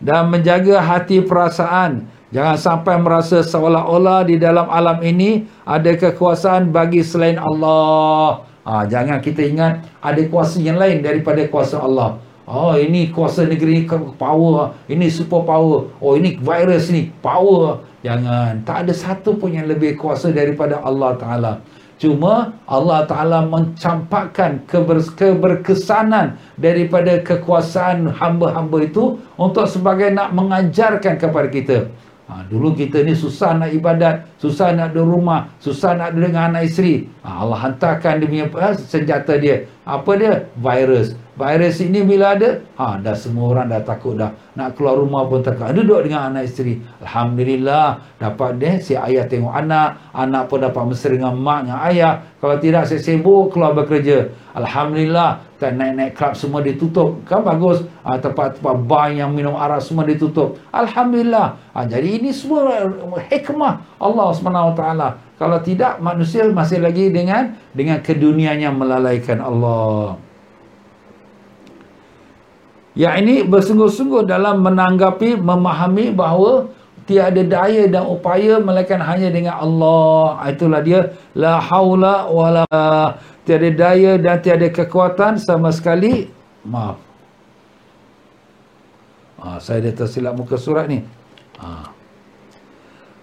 [0.00, 2.08] dan menjaga hati perasaan.
[2.30, 8.46] Jangan sampai merasa seolah-olah di dalam alam ini ada kekuasaan bagi selain Allah.
[8.64, 12.22] Ha, jangan kita ingat ada kuasa yang lain daripada kuasa Allah.
[12.50, 13.82] Oh ini kuasa negeri ni
[14.18, 15.86] power, ini super power.
[16.02, 17.78] Oh ini virus ni power.
[18.02, 21.52] Jangan, tak ada satu pun yang lebih kuasa daripada Allah Taala.
[22.00, 31.48] Cuma Allah Ta'ala mencampakkan keber keberkesanan daripada kekuasaan hamba-hamba itu untuk sebagai nak mengajarkan kepada
[31.52, 31.92] kita.
[32.30, 36.42] Ha, dulu kita ni susah nak ibadat, susah nak ada rumah, susah nak ada dengan
[36.54, 37.04] anak isteri.
[37.20, 39.68] Ha, Allah hantarkan dia punya ha, senjata dia.
[39.88, 40.44] Apa dia?
[40.60, 41.16] Virus.
[41.40, 44.36] Virus ini bila ada, ha, dah semua orang dah takut dah.
[44.52, 45.72] Nak keluar rumah pun takut.
[45.72, 46.84] Duduk dengan anak isteri.
[47.00, 48.20] Alhamdulillah.
[48.20, 50.12] Dapat dia, si ayah tengok anak.
[50.12, 52.12] Anak pun dapat mesra dengan mak dengan ayah.
[52.44, 54.28] Kalau tidak, saya sibuk keluar bekerja.
[54.52, 55.48] Alhamdulillah.
[55.56, 57.24] Tak naik-naik klub semua ditutup.
[57.24, 57.88] Kan bagus.
[58.04, 60.60] Ha, tempat-tempat bar yang minum arak semua ditutup.
[60.76, 61.56] Alhamdulillah.
[61.72, 62.84] Ha, jadi ini semua
[63.32, 64.84] hikmah Allah SWT.
[65.40, 70.20] Kalau tidak, manusia masih lagi dengan dengan kedunianya melalaikan Allah.
[72.92, 76.68] Yang ini bersungguh-sungguh dalam menanggapi, memahami bahawa
[77.08, 80.44] tiada daya dan upaya melainkan hanya dengan Allah.
[80.52, 82.68] Itulah dia la haula wala
[83.48, 86.28] tiada daya dan tiada kekuatan sama sekali.
[86.68, 87.00] Maaf.
[89.40, 91.00] Ha, saya dah tersilap muka surat ni.
[91.64, 91.99] Ha.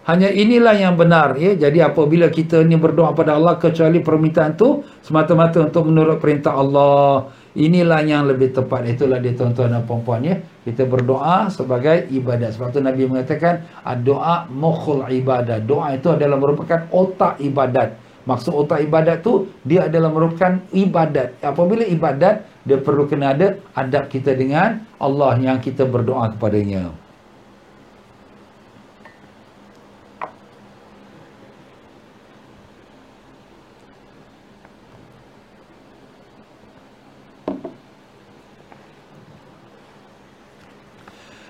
[0.08, 1.52] Hanya inilah yang benar ya.
[1.60, 7.28] Jadi apabila kita ni berdoa pada Allah kecuali permintaan tu semata-mata untuk menurut perintah Allah.
[7.60, 8.88] Inilah yang lebih tepat.
[8.88, 10.40] Itulah dia tuan-tuan dan puan-puan ya.
[10.64, 12.56] Kita berdoa sebagai ibadat.
[12.56, 13.68] Sebab tu Nabi mengatakan
[14.08, 15.68] doa mukhul ibadat.
[15.68, 18.00] Doa itu adalah merupakan otak ibadat.
[18.24, 21.36] Maksud otak ibadat tu dia adalah merupakan ibadat.
[21.44, 27.07] Apabila ibadat dia perlu kena ada adab kita dengan Allah yang kita berdoa kepadanya.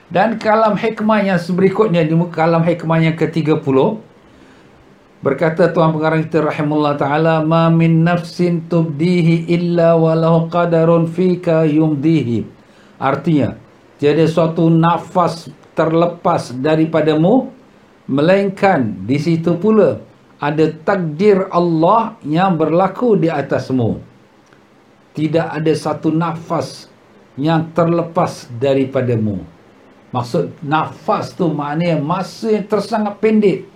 [0.08, 3.78] Dan kalam hikmah yang berikutnya di kalam hikmah yang ke-30
[5.20, 12.48] berkata Tuhan pengarang kita rahimullah taala ma min nafsin tubdihi illa walahu qadarun fika yumdihi.
[12.96, 13.60] Artinya
[14.00, 17.52] tiada suatu nafas terlepas daripadamu
[18.08, 20.00] melainkan di situ pula
[20.40, 24.00] ada takdir Allah yang berlaku di atasmu.
[25.18, 26.88] Tidak ada satu nafas
[27.36, 29.57] yang terlepas daripadamu.
[30.08, 33.68] Maksud nafas tu maknanya masa yang tersangat pendek.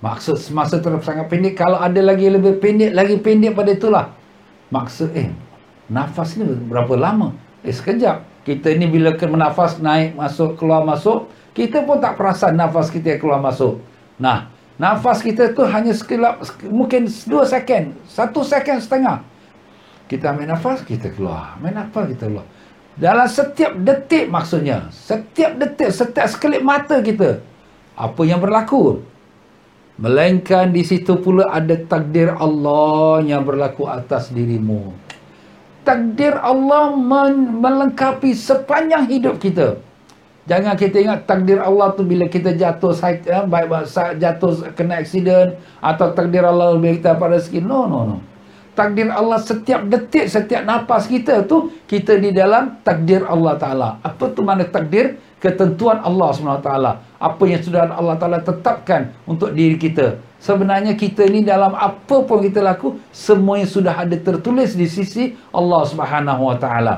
[0.00, 4.06] Maksud masa tersangat pendek kalau ada lagi lebih pendek lagi pendek pada itulah.
[4.72, 5.28] Maksud eh
[5.92, 7.36] nafas ni berapa lama?
[7.60, 8.24] Eh sekejap.
[8.42, 13.38] Kita ni bila menafas naik masuk keluar masuk, kita pun tak perasan nafas kita keluar
[13.38, 13.78] masuk.
[14.18, 14.50] Nah,
[14.80, 19.22] nafas kita tu hanya sekilap mungkin 2 second, 1 second setengah.
[20.10, 21.56] Kita ambil nafas, kita keluar.
[21.56, 22.46] Ambil nafas, kita keluar.
[22.96, 24.92] Dalam setiap detik maksudnya.
[24.92, 27.40] Setiap detik, setiap sekelip mata kita.
[27.96, 29.00] Apa yang berlaku?
[29.96, 34.92] Melainkan di situ pula ada takdir Allah yang berlaku atas dirimu.
[35.84, 36.94] Takdir Allah
[37.60, 39.80] melengkapi sepanjang hidup kita.
[40.42, 42.90] Jangan kita ingat takdir Allah tu bila kita jatuh
[43.22, 43.86] ya, baik baik
[44.18, 47.62] jatuh kena aksiden atau takdir Allah bila kita pada sikit.
[47.62, 48.31] No, no, no
[48.72, 53.88] takdir Allah setiap detik, setiap nafas kita tu kita di dalam takdir Allah Taala.
[54.00, 55.20] Apa tu mana takdir?
[55.42, 56.70] Ketentuan Allah SWT.
[57.18, 60.22] Apa yang sudah Allah Taala tetapkan untuk diri kita.
[60.38, 65.82] Sebenarnya kita ni dalam apa pun kita laku, semuanya sudah ada tertulis di sisi Allah
[65.86, 66.94] Subhanahu Wa Taala.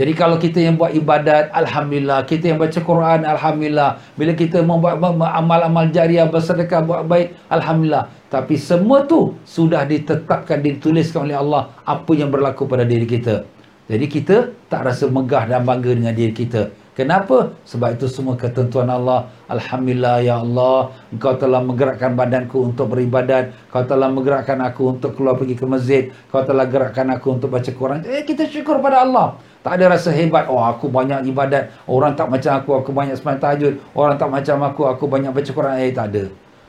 [0.00, 2.24] Jadi kalau kita yang buat ibadat, Alhamdulillah.
[2.24, 4.00] Kita yang baca Quran, Alhamdulillah.
[4.16, 8.08] Bila kita membuat amal-amal jariah, bersedekah, buat baik, Alhamdulillah.
[8.32, 13.44] Tapi semua tu sudah ditetapkan, dituliskan oleh Allah apa yang berlaku pada diri kita.
[13.92, 16.72] Jadi kita tak rasa megah dan bangga dengan diri kita.
[17.00, 17.56] Kenapa?
[17.64, 19.32] Sebab itu semua ketentuan Allah.
[19.48, 23.56] Alhamdulillah ya Allah, Engkau telah menggerakkan badanku untuk beribadat.
[23.72, 26.12] Kau telah menggerakkan aku untuk keluar pergi ke masjid.
[26.28, 28.04] Kau telah gerakkan aku untuk baca Quran.
[28.04, 29.40] Eh kita syukur pada Allah.
[29.64, 30.44] Tak ada rasa hebat.
[30.52, 31.72] Oh aku banyak ibadat.
[31.88, 33.74] Orang tak macam aku, aku banyak sembahyang tahajud.
[33.96, 35.74] Orang tak macam aku, aku banyak baca Quran.
[35.80, 36.24] Eh tak ada.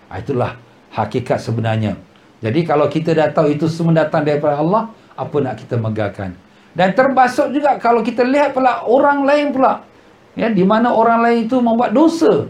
[0.07, 0.55] Ah, itulah
[0.95, 1.99] hakikat sebenarnya.
[2.39, 6.31] Jadi kalau kita dah tahu itu semua datang daripada Allah, apa nak kita megahkan?
[6.71, 9.90] Dan terbasuk juga kalau kita lihat pula orang lain pula
[10.35, 12.47] ya di mana orang lain itu membuat dosa.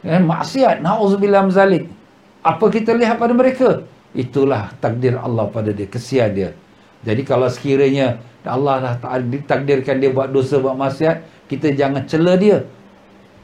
[0.00, 0.80] Ya maksiat.
[0.80, 1.86] Nauzubillah zalik.
[2.40, 3.84] Apa kita lihat pada mereka?
[4.16, 5.86] Itulah takdir Allah pada dia.
[5.86, 6.50] Kesian dia.
[7.04, 12.64] Jadi kalau sekiranya Allah dah takdirkan dia buat dosa buat maksiat kita jangan cela dia.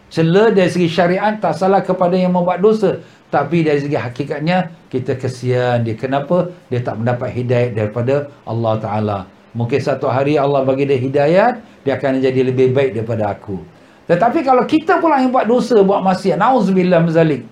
[0.08, 3.00] Cela dari segi syariat tak salah kepada yang membuat dosa.
[3.26, 5.98] Tapi dari segi hakikatnya kita kesian dia.
[5.98, 6.48] Kenapa?
[6.72, 9.18] Dia tak mendapat hidayah daripada Allah taala.
[9.56, 11.48] Mungkin satu hari Allah bagi dia hidayah
[11.84, 13.75] dia akan jadi lebih baik daripada aku
[14.06, 17.42] tetapi kalau kita pula yang buat dosa, buat maksiat, nauzubillah mazalik.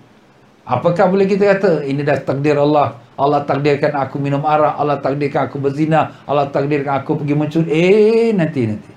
[0.65, 2.97] Apakah boleh kita kata ini dah takdir Allah?
[3.15, 7.69] Allah takdirkan aku minum arak, Allah takdirkan aku berzina, Allah takdirkan aku pergi mencuri.
[7.69, 8.93] Eh nanti nanti.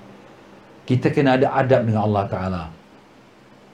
[0.88, 2.64] Kita kena ada adab dengan Allah Taala.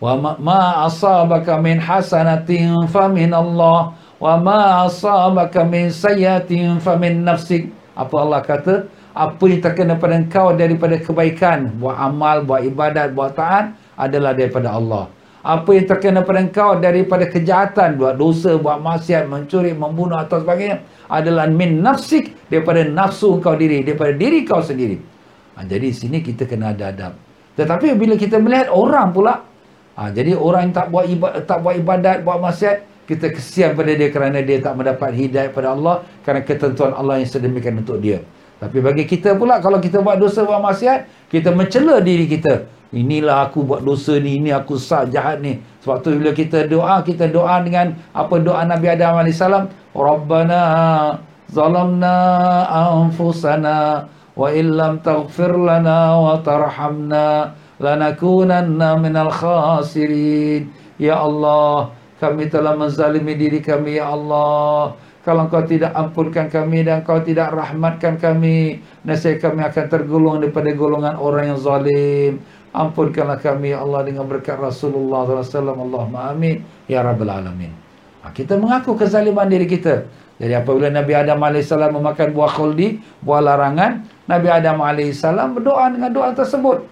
[0.03, 7.23] Wa ma, asabaka min hasanatin fa min Allah wa ma asabaka min sayyatin fa min
[7.23, 7.71] nafsik.
[7.95, 8.89] Apa Allah kata?
[9.13, 11.69] Apa yang terkena pada engkau daripada kebaikan?
[11.77, 15.05] Buat amal, buat ibadat, buat taat adalah daripada Allah.
[15.45, 18.01] Apa yang terkena pada engkau daripada kejahatan?
[18.01, 23.85] Buat dosa, buat maksiat, mencuri, membunuh atau sebagainya adalah min nafsik daripada nafsu engkau diri
[23.85, 24.97] daripada diri kau sendiri.
[25.53, 27.13] Ha, jadi sini kita kena ada adab.
[27.53, 29.45] Tetapi bila kita melihat orang pula
[29.93, 33.91] ha, jadi orang yang tak buat ibadat, tak buat ibadat buat maksiat kita kesian pada
[33.93, 38.23] dia kerana dia tak mendapat hidayah pada Allah kerana ketentuan Allah yang sedemikian untuk dia
[38.63, 42.63] tapi bagi kita pula kalau kita buat dosa buat maksiat, kita mencela diri kita.
[42.95, 45.59] Inilah aku buat dosa ni, ini aku sah jahat ni.
[45.83, 49.43] Sebab tu bila kita doa, kita doa dengan apa doa Nabi Adam AS.
[49.91, 50.61] Rabbana
[51.51, 52.15] zalamna
[52.71, 54.07] anfusana
[54.37, 60.71] wa illam taghfir lana wa tarhamna lanakunanna minal khasirin.
[60.95, 61.91] Ya Allah,
[62.23, 64.95] kami telah menzalimi diri kami, Ya Allah.
[65.23, 70.67] Kalau kau tidak ampunkan kami dan kau tidak rahmatkan kami, nasib kami akan tergolong daripada
[70.75, 72.43] golongan orang yang zalim.
[72.75, 75.79] Ampunkanlah kami ya Allah dengan berkat Rasulullah SAW.
[75.79, 76.59] Allahumma amin.
[76.91, 77.71] Ya Rabbal Alamin.
[78.19, 80.03] Ha, kita mengaku kezaliman diri kita.
[80.43, 86.11] Jadi apabila Nabi Adam AS memakan buah khuldi, buah larangan, Nabi Adam AS berdoa dengan
[86.11, 86.83] doa tersebut.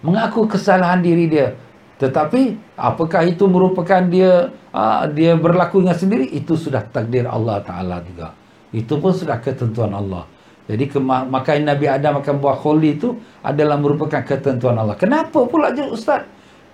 [0.00, 1.52] Mengaku kesalahan diri dia.
[2.00, 8.00] Tetapi apakah itu merupakan dia uh, dia berlaku dengan sendiri itu sudah takdir Allah taala
[8.00, 8.32] juga.
[8.72, 10.24] Itu pun sudah ketentuan Allah.
[10.64, 14.96] Jadi makan Nabi Adam makan buah kholi itu adalah merupakan ketentuan Allah.
[14.96, 16.24] Kenapa pula je ustaz?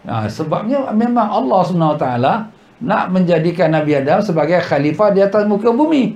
[0.06, 2.06] Uh, sebabnya memang Allah SWT
[2.86, 6.14] nak menjadikan Nabi Adam sebagai khalifah di atas muka bumi.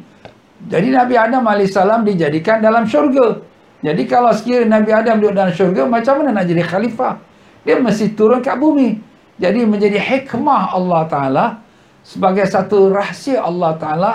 [0.71, 1.73] Jadi Nabi Adam AS
[2.05, 3.41] dijadikan dalam syurga.
[3.81, 7.30] Jadi kalau sekiranya Nabi Adam duduk dalam syurga, macam mana nak jadi khalifah?
[7.65, 9.01] Dia mesti turun kat bumi.
[9.41, 11.45] Jadi menjadi hikmah Allah Ta'ala
[12.05, 14.13] sebagai satu rahsia Allah Ta'ala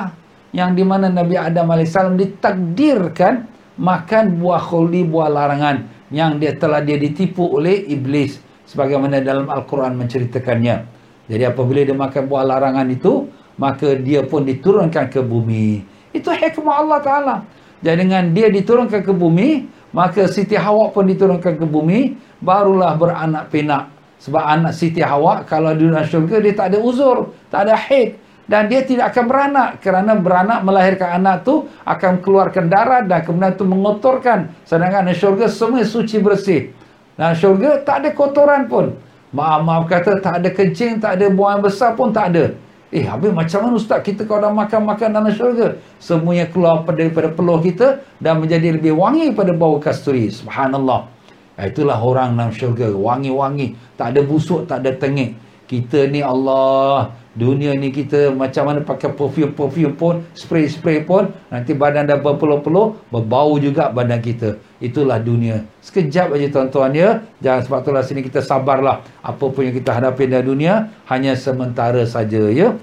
[0.53, 5.93] yang di mana Nabi Adam AS ditakdirkan makan buah khuldi, buah larangan.
[6.13, 8.37] yang dia telah dia ditipu oleh iblis
[8.69, 10.85] sebagaimana dalam al-Quran menceritakannya.
[11.25, 13.25] Jadi apabila dia makan buah larangan itu,
[13.57, 15.81] maka dia pun diturunkan ke bumi.
[16.13, 17.35] Itu hikmah Allah Taala.
[17.81, 19.65] Jadi dengan dia diturunkan ke bumi,
[19.95, 23.87] maka Siti Hawa pun diturunkan ke bumi, barulah beranak pinak.
[24.19, 28.19] Sebab anak Siti Hawa kalau di dalam syurga dia tak ada uzur, tak ada haid.
[28.45, 29.69] Dan dia tidak akan beranak.
[29.79, 34.51] Kerana beranak melahirkan anak tu akan keluarkan darah dan kemudian tu mengotorkan.
[34.67, 36.75] Sedangkan di syurga semua suci bersih.
[37.15, 38.99] Dan syurga tak ada kotoran pun.
[39.31, 43.65] Maaf-maaf kata tak ada kencing tak ada buang besar pun tak ada eh habis macam
[43.65, 45.79] mana ustaz kita kalau dah makan-makan dalam syurga?
[45.97, 51.09] Semuanya keluar daripada peluh kita dan menjadi lebih wangi pada bau kasturi subhanallah.
[51.55, 52.91] Itulah orang dalam syurga.
[52.91, 53.95] Wangi-wangi.
[53.95, 59.11] Tak ada busuk tak ada tengik kita ni Allah dunia ni kita macam mana pakai
[59.11, 64.55] perfume-perfume pun spray-spray pun nanti badan dah berpeluh-peluh berbau juga badan kita.
[64.80, 65.68] Itulah dunia.
[65.84, 67.09] Sekejap aja tuan-tuan ya.
[67.43, 69.03] Jangan sebab itulah sini kita sabarlah.
[69.20, 70.74] Apa pun yang kita hadapi dalam dunia
[71.11, 72.78] hanya sementara saja ya.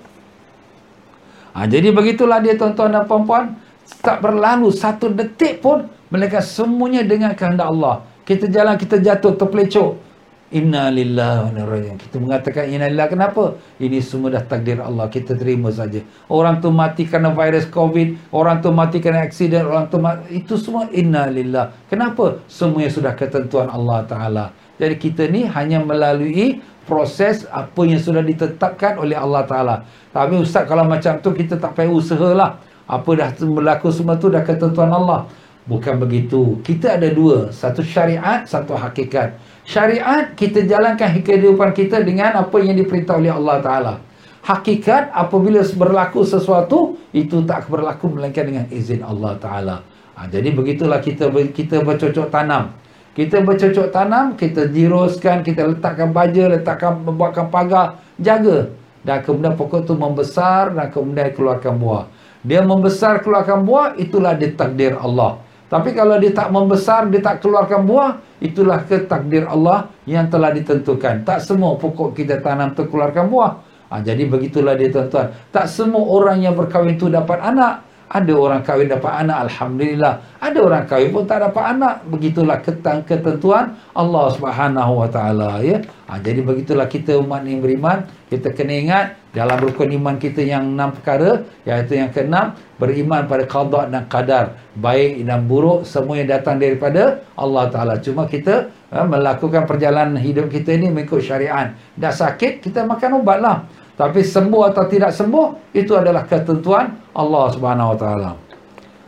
[1.57, 3.57] Ha, jadi begitulah dia tuan-tuan dan puan-puan.
[4.05, 8.05] Tak berlalu satu detik pun mereka semuanya dengan kehendak Allah.
[8.23, 10.12] Kita jalan kita jatuh terpelecok
[10.53, 13.57] Inna lillahi wa inna ilaihi Kita mengatakan inna lillahi kenapa?
[13.81, 15.09] Ini semua dah takdir Allah.
[15.09, 16.05] Kita terima saja.
[16.29, 20.61] Orang tu mati kerana virus COVID, orang tu mati kerana aksiden, orang tu mati itu
[20.61, 21.89] semua inna lillahi.
[21.89, 22.45] Kenapa?
[22.53, 24.45] Semuanya sudah ketentuan Allah taala.
[24.77, 29.77] Jadi kita ni hanya melalui proses apa yang sudah ditetapkan oleh Allah taala.
[30.13, 32.61] Tapi ustaz kalau macam tu kita tak payah usahalah.
[32.85, 35.25] Apa dah berlaku semua tu dah ketentuan Allah.
[35.63, 36.59] Bukan begitu.
[36.67, 39.39] Kita ada dua, satu syariat, satu hakikat.
[39.63, 43.95] Syariat kita jalankan kehidupan kita dengan apa yang diperintah oleh Allah Taala.
[44.43, 49.77] Hakikat apabila berlaku sesuatu itu tak berlaku melainkan dengan izin Allah Taala.
[50.19, 52.75] Ha, jadi begitulah kita kita bercocok tanam.
[53.13, 58.73] Kita bercocok tanam, kita jiruskan, kita letakkan baja, letakkan membuatkan pagar, jaga.
[59.05, 62.09] Dan kemudian pokok itu membesar dan kemudian keluarkan buah.
[62.43, 65.39] Dia membesar keluarkan buah, itulah ditakdir Allah.
[65.69, 68.11] Tapi kalau dia tak membesar, dia tak keluarkan buah,
[68.43, 71.23] itulah ketakdir Allah yang telah ditentukan.
[71.23, 73.53] Tak semua pokok kita tanam terkeluarkan buah.
[73.93, 75.31] Ha, jadi begitulah dia tuan-tuan.
[75.55, 77.87] Tak semua orang yang berkahwin itu dapat anak.
[78.13, 80.15] Ada orang kahwin dapat anak, Alhamdulillah.
[80.37, 82.05] Ada orang kahwin pun tak dapat anak.
[82.13, 82.61] Begitulah
[83.09, 85.65] ketentuan Allah Subhanahu Wa Taala.
[85.65, 85.81] Ya?
[86.13, 88.05] Ha, jadi begitulah kita umat yang beriman.
[88.29, 91.41] Kita kena ingat dalam rukun iman kita yang enam perkara.
[91.65, 94.61] Iaitu yang keenam, beriman pada qadar dan qadar.
[94.77, 97.97] Baik dan buruk, semua yang datang daripada Allah Ta'ala.
[97.97, 101.73] Cuma kita ha, melakukan perjalanan hidup kita ini mengikut syariat.
[101.97, 103.65] Dah sakit, kita makan ubat lah.
[103.93, 108.31] Tapi sembuh atau tidak sembuh itu adalah ketentuan Allah Subhanahu Wa Taala.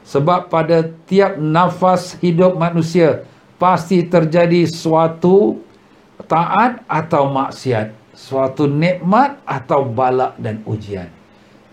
[0.05, 3.25] Sebab pada tiap nafas hidup manusia
[3.57, 5.57] pasti terjadi suatu
[6.29, 11.09] taat atau maksiat, suatu nikmat atau balak dan ujian.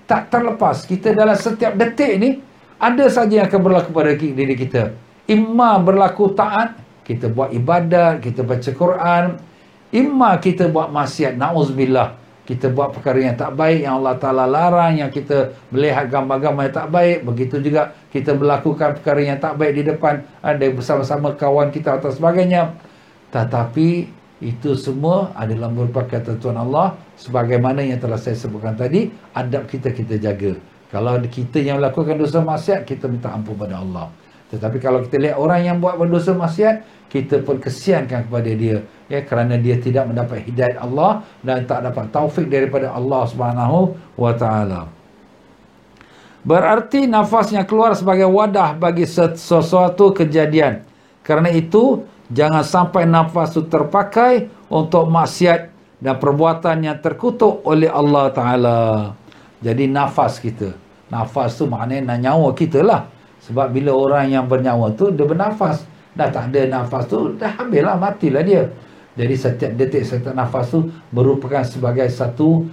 [0.07, 2.39] Tak terlepas kita dalam setiap detik ni
[2.80, 4.95] ada saja yang akan berlaku pada diri kita.
[5.28, 9.24] Imma berlaku taat, kita buat ibadat, kita baca Quran,
[9.91, 14.98] imma kita buat maksiat, nauzubillah kita buat perkara yang tak baik yang Allah Ta'ala larang
[14.98, 19.74] yang kita melihat gambar-gambar yang tak baik begitu juga kita melakukan perkara yang tak baik
[19.78, 22.74] di depan ada bersama-sama kawan kita atau sebagainya.
[23.30, 23.89] Tetapi
[24.42, 30.18] itu semua adalah merupakan ketentuan Allah sebagaimana yang telah saya sebutkan tadi adab kita kita
[30.18, 30.58] jaga.
[30.89, 34.12] Kalau kita yang melakukan dosa maksiat kita minta ampun pada Allah
[34.52, 39.24] tetapi kalau kita lihat orang yang buat berdosa maksiat kita pun kesiankan kepada dia ya
[39.24, 44.88] kerana dia tidak mendapat hidayah Allah dan tak dapat taufik daripada Allah Subhanahu wa taala.
[46.41, 50.82] Berarti nafasnya keluar sebagai wadah bagi sesuatu kejadian.
[51.22, 52.02] Kerana itu
[52.34, 55.70] jangan sampai nafas itu terpakai untuk maksiat
[56.02, 58.80] dan perbuatan yang terkutuk oleh Allah taala.
[59.62, 60.74] Jadi nafas kita.
[61.14, 63.06] Nafas tu maknanya nyawa kita lah.
[63.42, 65.86] Sebab bila orang yang bernyawa tu dia bernafas.
[66.12, 68.68] Dah tak ada nafas tu dah habislah matilah dia.
[69.16, 72.68] Jadi setiap detik setiap nafas tu merupakan sebagai satu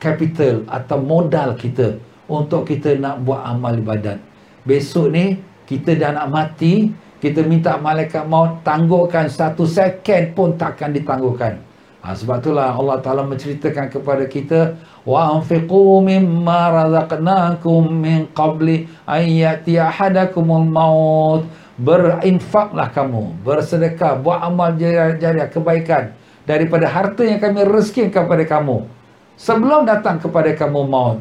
[0.00, 1.96] capital atau modal kita
[2.28, 4.20] untuk kita nak buat amal ibadat.
[4.64, 10.92] Besok ni kita dah nak mati, kita minta malaikat maut tangguhkan satu second pun takkan
[10.92, 11.60] ditangguhkan.
[12.04, 14.76] Ha, sebab itulah Allah Ta'ala menceritakan kepada kita
[15.12, 21.44] anfiqu mimma razaqnakum min qabli an ya'ti ahadakumul maut
[21.76, 26.16] berinfaklah kamu bersedekah buat amal jariah kebaikan
[26.48, 28.88] daripada harta yang kami rezekikan kepada kamu.
[29.36, 31.20] Sebelum datang kepada kamu maut.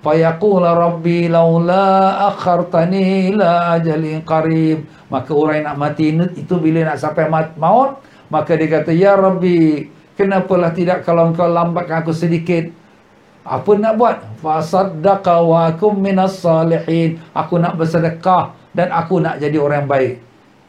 [0.00, 4.88] Fayaqul rabbi laula akhartani ila ajalin qarib.
[5.12, 8.00] Maka orang yang nak mati itu bila nak sampai maut
[8.30, 12.70] maka dia kata ya rabbi kenapalah tidak kalau engkau lambatkan aku sedikit
[13.44, 14.16] apa nak buat?
[14.44, 17.20] Fasaddaqa wa akum minas salihin.
[17.32, 20.20] Aku nak bersedekah dan aku nak jadi orang baik.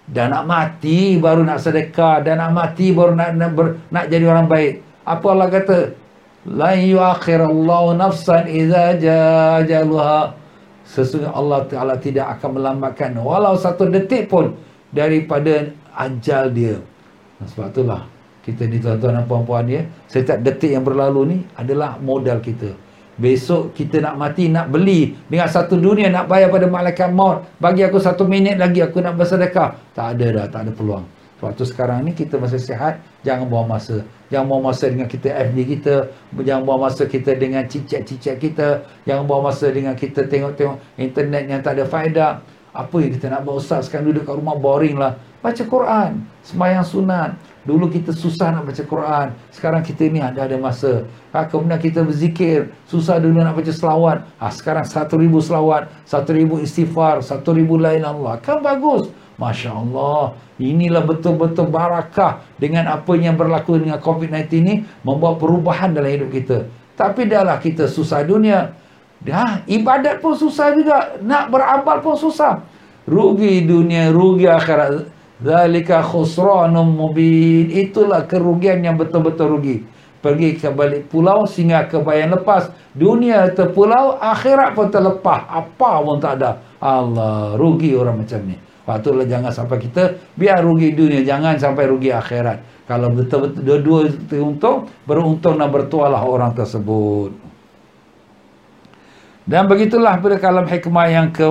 [0.08, 2.24] Dan nak mati baru nak sedekah.
[2.24, 4.80] Dan nak mati baru nak nak, ber, nak jadi orang baik.
[5.04, 5.80] Apa Allah kata?
[6.48, 10.42] La yuakhirallahu nafsan idza jajaluha
[10.92, 14.58] sesungguhnya Allah Taala tidak akan melambatkan walau satu detik pun
[14.92, 16.76] daripada ajal dia.
[17.42, 18.11] Sebab itulah
[18.42, 19.86] kita ni tuan-tuan dan puan-puan ya.
[20.10, 22.74] Setiap detik yang berlalu ni adalah modal kita.
[23.22, 25.14] Besok kita nak mati nak beli.
[25.30, 27.46] Dengan satu dunia nak bayar pada malaikat maut.
[27.62, 29.78] Bagi aku satu minit lagi aku nak bersedekah.
[29.94, 31.06] Tak ada dah tak ada peluang.
[31.42, 34.06] Waktu sekarang ni kita masih sihat, jangan buang masa.
[34.30, 35.96] Jangan buang masa dengan kita FB kita,
[36.46, 41.66] jangan buang masa kita dengan cicak-cicak kita, jangan buang masa dengan kita tengok-tengok internet yang
[41.66, 42.46] tak ada faedah.
[42.72, 43.58] Apa yang kita nak buat?
[43.58, 45.18] Ustaz sekarang duduk kat rumah boring lah.
[45.42, 47.34] Baca Quran, sembahyang sunat.
[47.66, 49.28] Dulu kita susah nak baca Quran.
[49.50, 51.06] Sekarang kita ni ada ada masa.
[51.34, 52.70] Ha, kemudian kita berzikir.
[52.86, 54.26] Susah dulu nak baca selawat.
[54.38, 55.90] Ha, sekarang satu ribu selawat.
[56.06, 57.26] Satu ribu istighfar.
[57.26, 58.38] Satu ribu lain Allah.
[58.42, 59.10] Kan bagus.
[59.38, 60.38] Masya Allah.
[60.62, 66.58] Inilah betul-betul barakah dengan apa yang berlaku dengan COVID-19 ini membawa perubahan dalam hidup kita.
[66.94, 68.78] Tapi dahlah kita susah dunia.
[69.22, 71.18] Dah, ibadat pun susah juga.
[71.22, 72.62] Nak beramal pun susah.
[73.10, 75.21] Rugi dunia, rugi akhirat.
[75.42, 77.70] Zalika khusranum mubin.
[77.74, 79.78] Itulah kerugian yang betul-betul rugi.
[80.22, 82.70] Pergi ke balik pulau sehingga ke bayan lepas.
[82.94, 85.50] Dunia terpulau, akhirat pun terlepas.
[85.50, 86.62] Apa pun tak ada.
[86.78, 88.54] Allah, rugi orang macam ni.
[88.82, 92.86] Patutlah jangan sampai kita biar rugi dunia, jangan sampai rugi akhirat.
[92.90, 94.00] Kalau betul-betul dua-dua
[94.42, 97.34] untung, beruntung dan bertualah orang tersebut.
[99.46, 101.46] Dan begitulah pada kalam hikmah yang ke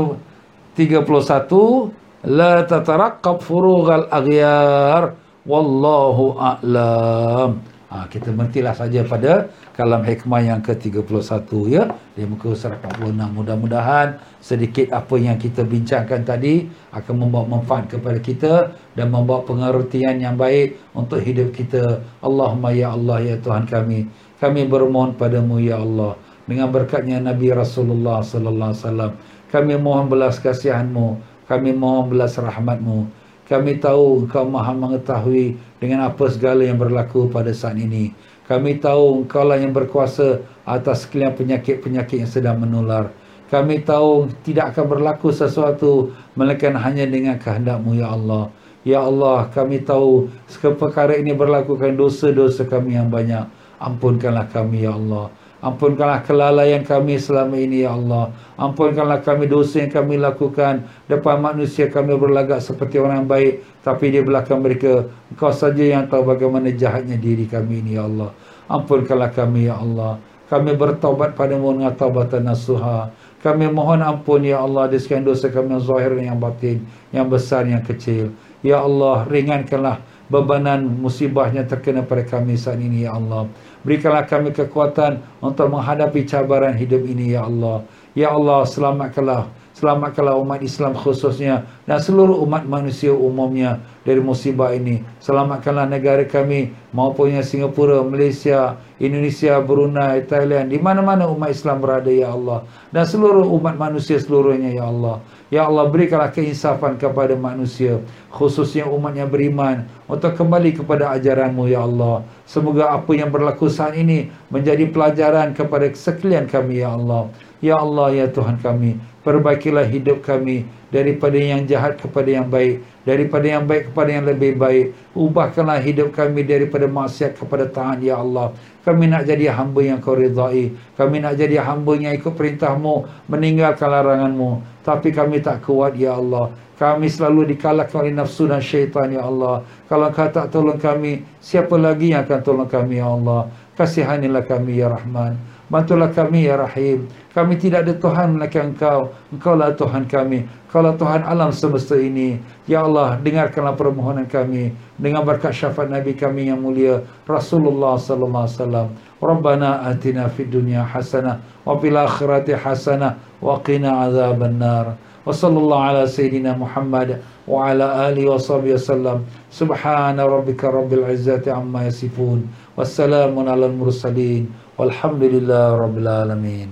[0.78, 1.90] 31
[2.24, 5.16] la tataraqqab furughal aghyar
[5.48, 7.60] wallahu a'lam.
[7.90, 11.90] Ha, kita berhentilah saja pada kalam hikmah yang ke-31 ya.
[12.14, 18.22] Di muka surat 46 mudah-mudahan sedikit apa yang kita bincangkan tadi akan membawa manfaat kepada
[18.22, 18.54] kita
[18.94, 21.98] dan membawa pengertian yang baik untuk hidup kita.
[22.22, 24.06] Allahumma ya Allah ya Tuhan kami.
[24.38, 26.14] Kami bermohon padamu ya Allah
[26.46, 29.12] dengan berkatnya Nabi Rasulullah sallallahu alaihi wasallam.
[29.50, 31.18] Kami mohon belas kasihanmu,
[31.50, 33.10] kami mohon belas rahmatmu.
[33.50, 38.14] Kami tahu engkau maha mengetahui dengan apa segala yang berlaku pada saat ini.
[38.46, 43.10] Kami tahu engkau lah yang berkuasa atas sekalian penyakit-penyakit yang sedang menular.
[43.50, 48.54] Kami tahu tidak akan berlaku sesuatu melainkan hanya dengan kehendakmu ya Allah.
[48.86, 50.30] Ya Allah, kami tahu
[50.78, 53.50] perkara ini berlaku kerana dosa-dosa kami yang banyak.
[53.82, 55.34] Ampunkanlah kami ya Allah.
[55.60, 58.32] Ampunkanlah kelalaian kami selama ini ya Allah.
[58.56, 60.88] Ampunkanlah kami dosa yang kami lakukan.
[61.04, 63.60] Depan manusia kami berlagak seperti orang baik.
[63.84, 68.32] Tapi di belakang mereka, engkau saja yang tahu bagaimana jahatnya diri kami ini ya Allah.
[68.72, 70.16] Ampunkanlah kami ya Allah.
[70.48, 73.12] Kami bertaubat padamu dengan taubatan nasuha.
[73.44, 76.88] Kami mohon ampun ya Allah di sekian dosa kami yang zahir dan yang batin.
[77.12, 78.32] Yang besar yang kecil.
[78.64, 80.00] Ya Allah ringankanlah
[80.30, 83.50] bebanan musibahnya terkena pada kami saat ini ya Allah.
[83.80, 87.84] Berikanlah kami kekuatan untuk menghadapi cabaran hidup ini, Ya Allah.
[88.12, 89.48] Ya Allah, selamatkanlah.
[89.80, 95.00] Selamatkanlah umat Islam khususnya dan seluruh umat manusia umumnya dari musibah ini.
[95.24, 100.68] Selamatkanlah negara kami maupun yang Singapura, Malaysia, Indonesia, Brunei, Thailand.
[100.68, 102.68] Di mana-mana umat Islam berada, Ya Allah.
[102.92, 105.24] Dan seluruh umat manusia seluruhnya, Ya Allah.
[105.50, 107.98] Ya Allah berikanlah keinsafan kepada manusia
[108.30, 113.98] Khususnya umat yang beriman Untuk kembali kepada ajaranmu Ya Allah Semoga apa yang berlaku saat
[113.98, 120.24] ini Menjadi pelajaran kepada sekalian kami Ya Allah Ya Allah Ya Tuhan kami Perbaikilah hidup
[120.24, 125.78] kami Daripada yang jahat kepada yang baik Daripada yang baik kepada yang lebih baik Ubahkanlah
[125.80, 130.72] hidup kami daripada maksiat kepada tahan Ya Allah kami nak jadi hamba yang kau ridai.
[130.96, 133.28] Kami nak jadi hamba yang ikut perintahmu.
[133.28, 134.80] Meninggalkan laranganmu.
[134.80, 136.48] Tapi kami tak kuat, Ya Allah.
[136.80, 139.68] Kami selalu dikalahkan oleh nafsu dan syaitan, Ya Allah.
[139.84, 143.52] Kalau kau tak tolong kami, siapa lagi yang akan tolong kami, Ya Allah?
[143.76, 145.49] Kasihanilah kami, Ya Rahman.
[145.70, 147.06] Bantulah kami ya Rahim.
[147.30, 149.14] Kami tidak ada Tuhan melainkan Engkau.
[149.30, 150.42] Engkau lah Tuhan kami.
[150.74, 152.42] Lah Tuhan alam semesta ini.
[152.66, 158.58] Ya Allah, dengarkanlah permohonan kami dengan berkat syafaat Nabi kami yang mulia Rasulullah sallallahu alaihi
[158.58, 158.88] wasallam.
[159.22, 164.98] Rabbana atina fid dunya hasanah wa fil akhirati hasanah wa qina adzaban nar.
[165.22, 169.26] Wa sallallahu ala sayidina Muhammad wa ala alihi wa sahbihi wasallam.
[169.50, 172.46] Subhana rabbika rabbil izzati amma yasifun.
[172.74, 174.50] Wassalamun ala al mursalin.
[174.80, 176.70] Walhamdulillah Rabbil Alamin.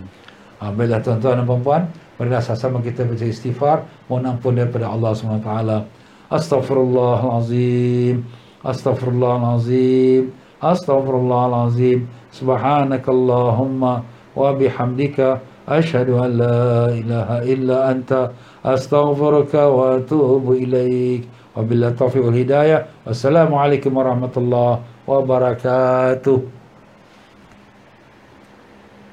[0.65, 1.83] Ha, Baiklah tuan-tuan dan perempuan
[2.17, 5.53] Marilah sama-sama kita baca istighfar Mohon ampun daripada Allah SWT
[6.33, 8.25] Astaghfirullahalazim
[8.65, 12.09] Astaghfirullahalazim Astaghfirullahalazim.
[12.33, 14.03] Subhanakallahumma
[14.33, 18.33] Wa bihamdika Ashadu an la ilaha illa anta
[18.65, 21.29] Astaghfiruka wa atubu ilaik.
[21.55, 22.89] Wa billah taufiq wal hidayah.
[23.05, 26.58] Wassalamualaikum warahmatullahi wabarakatuh.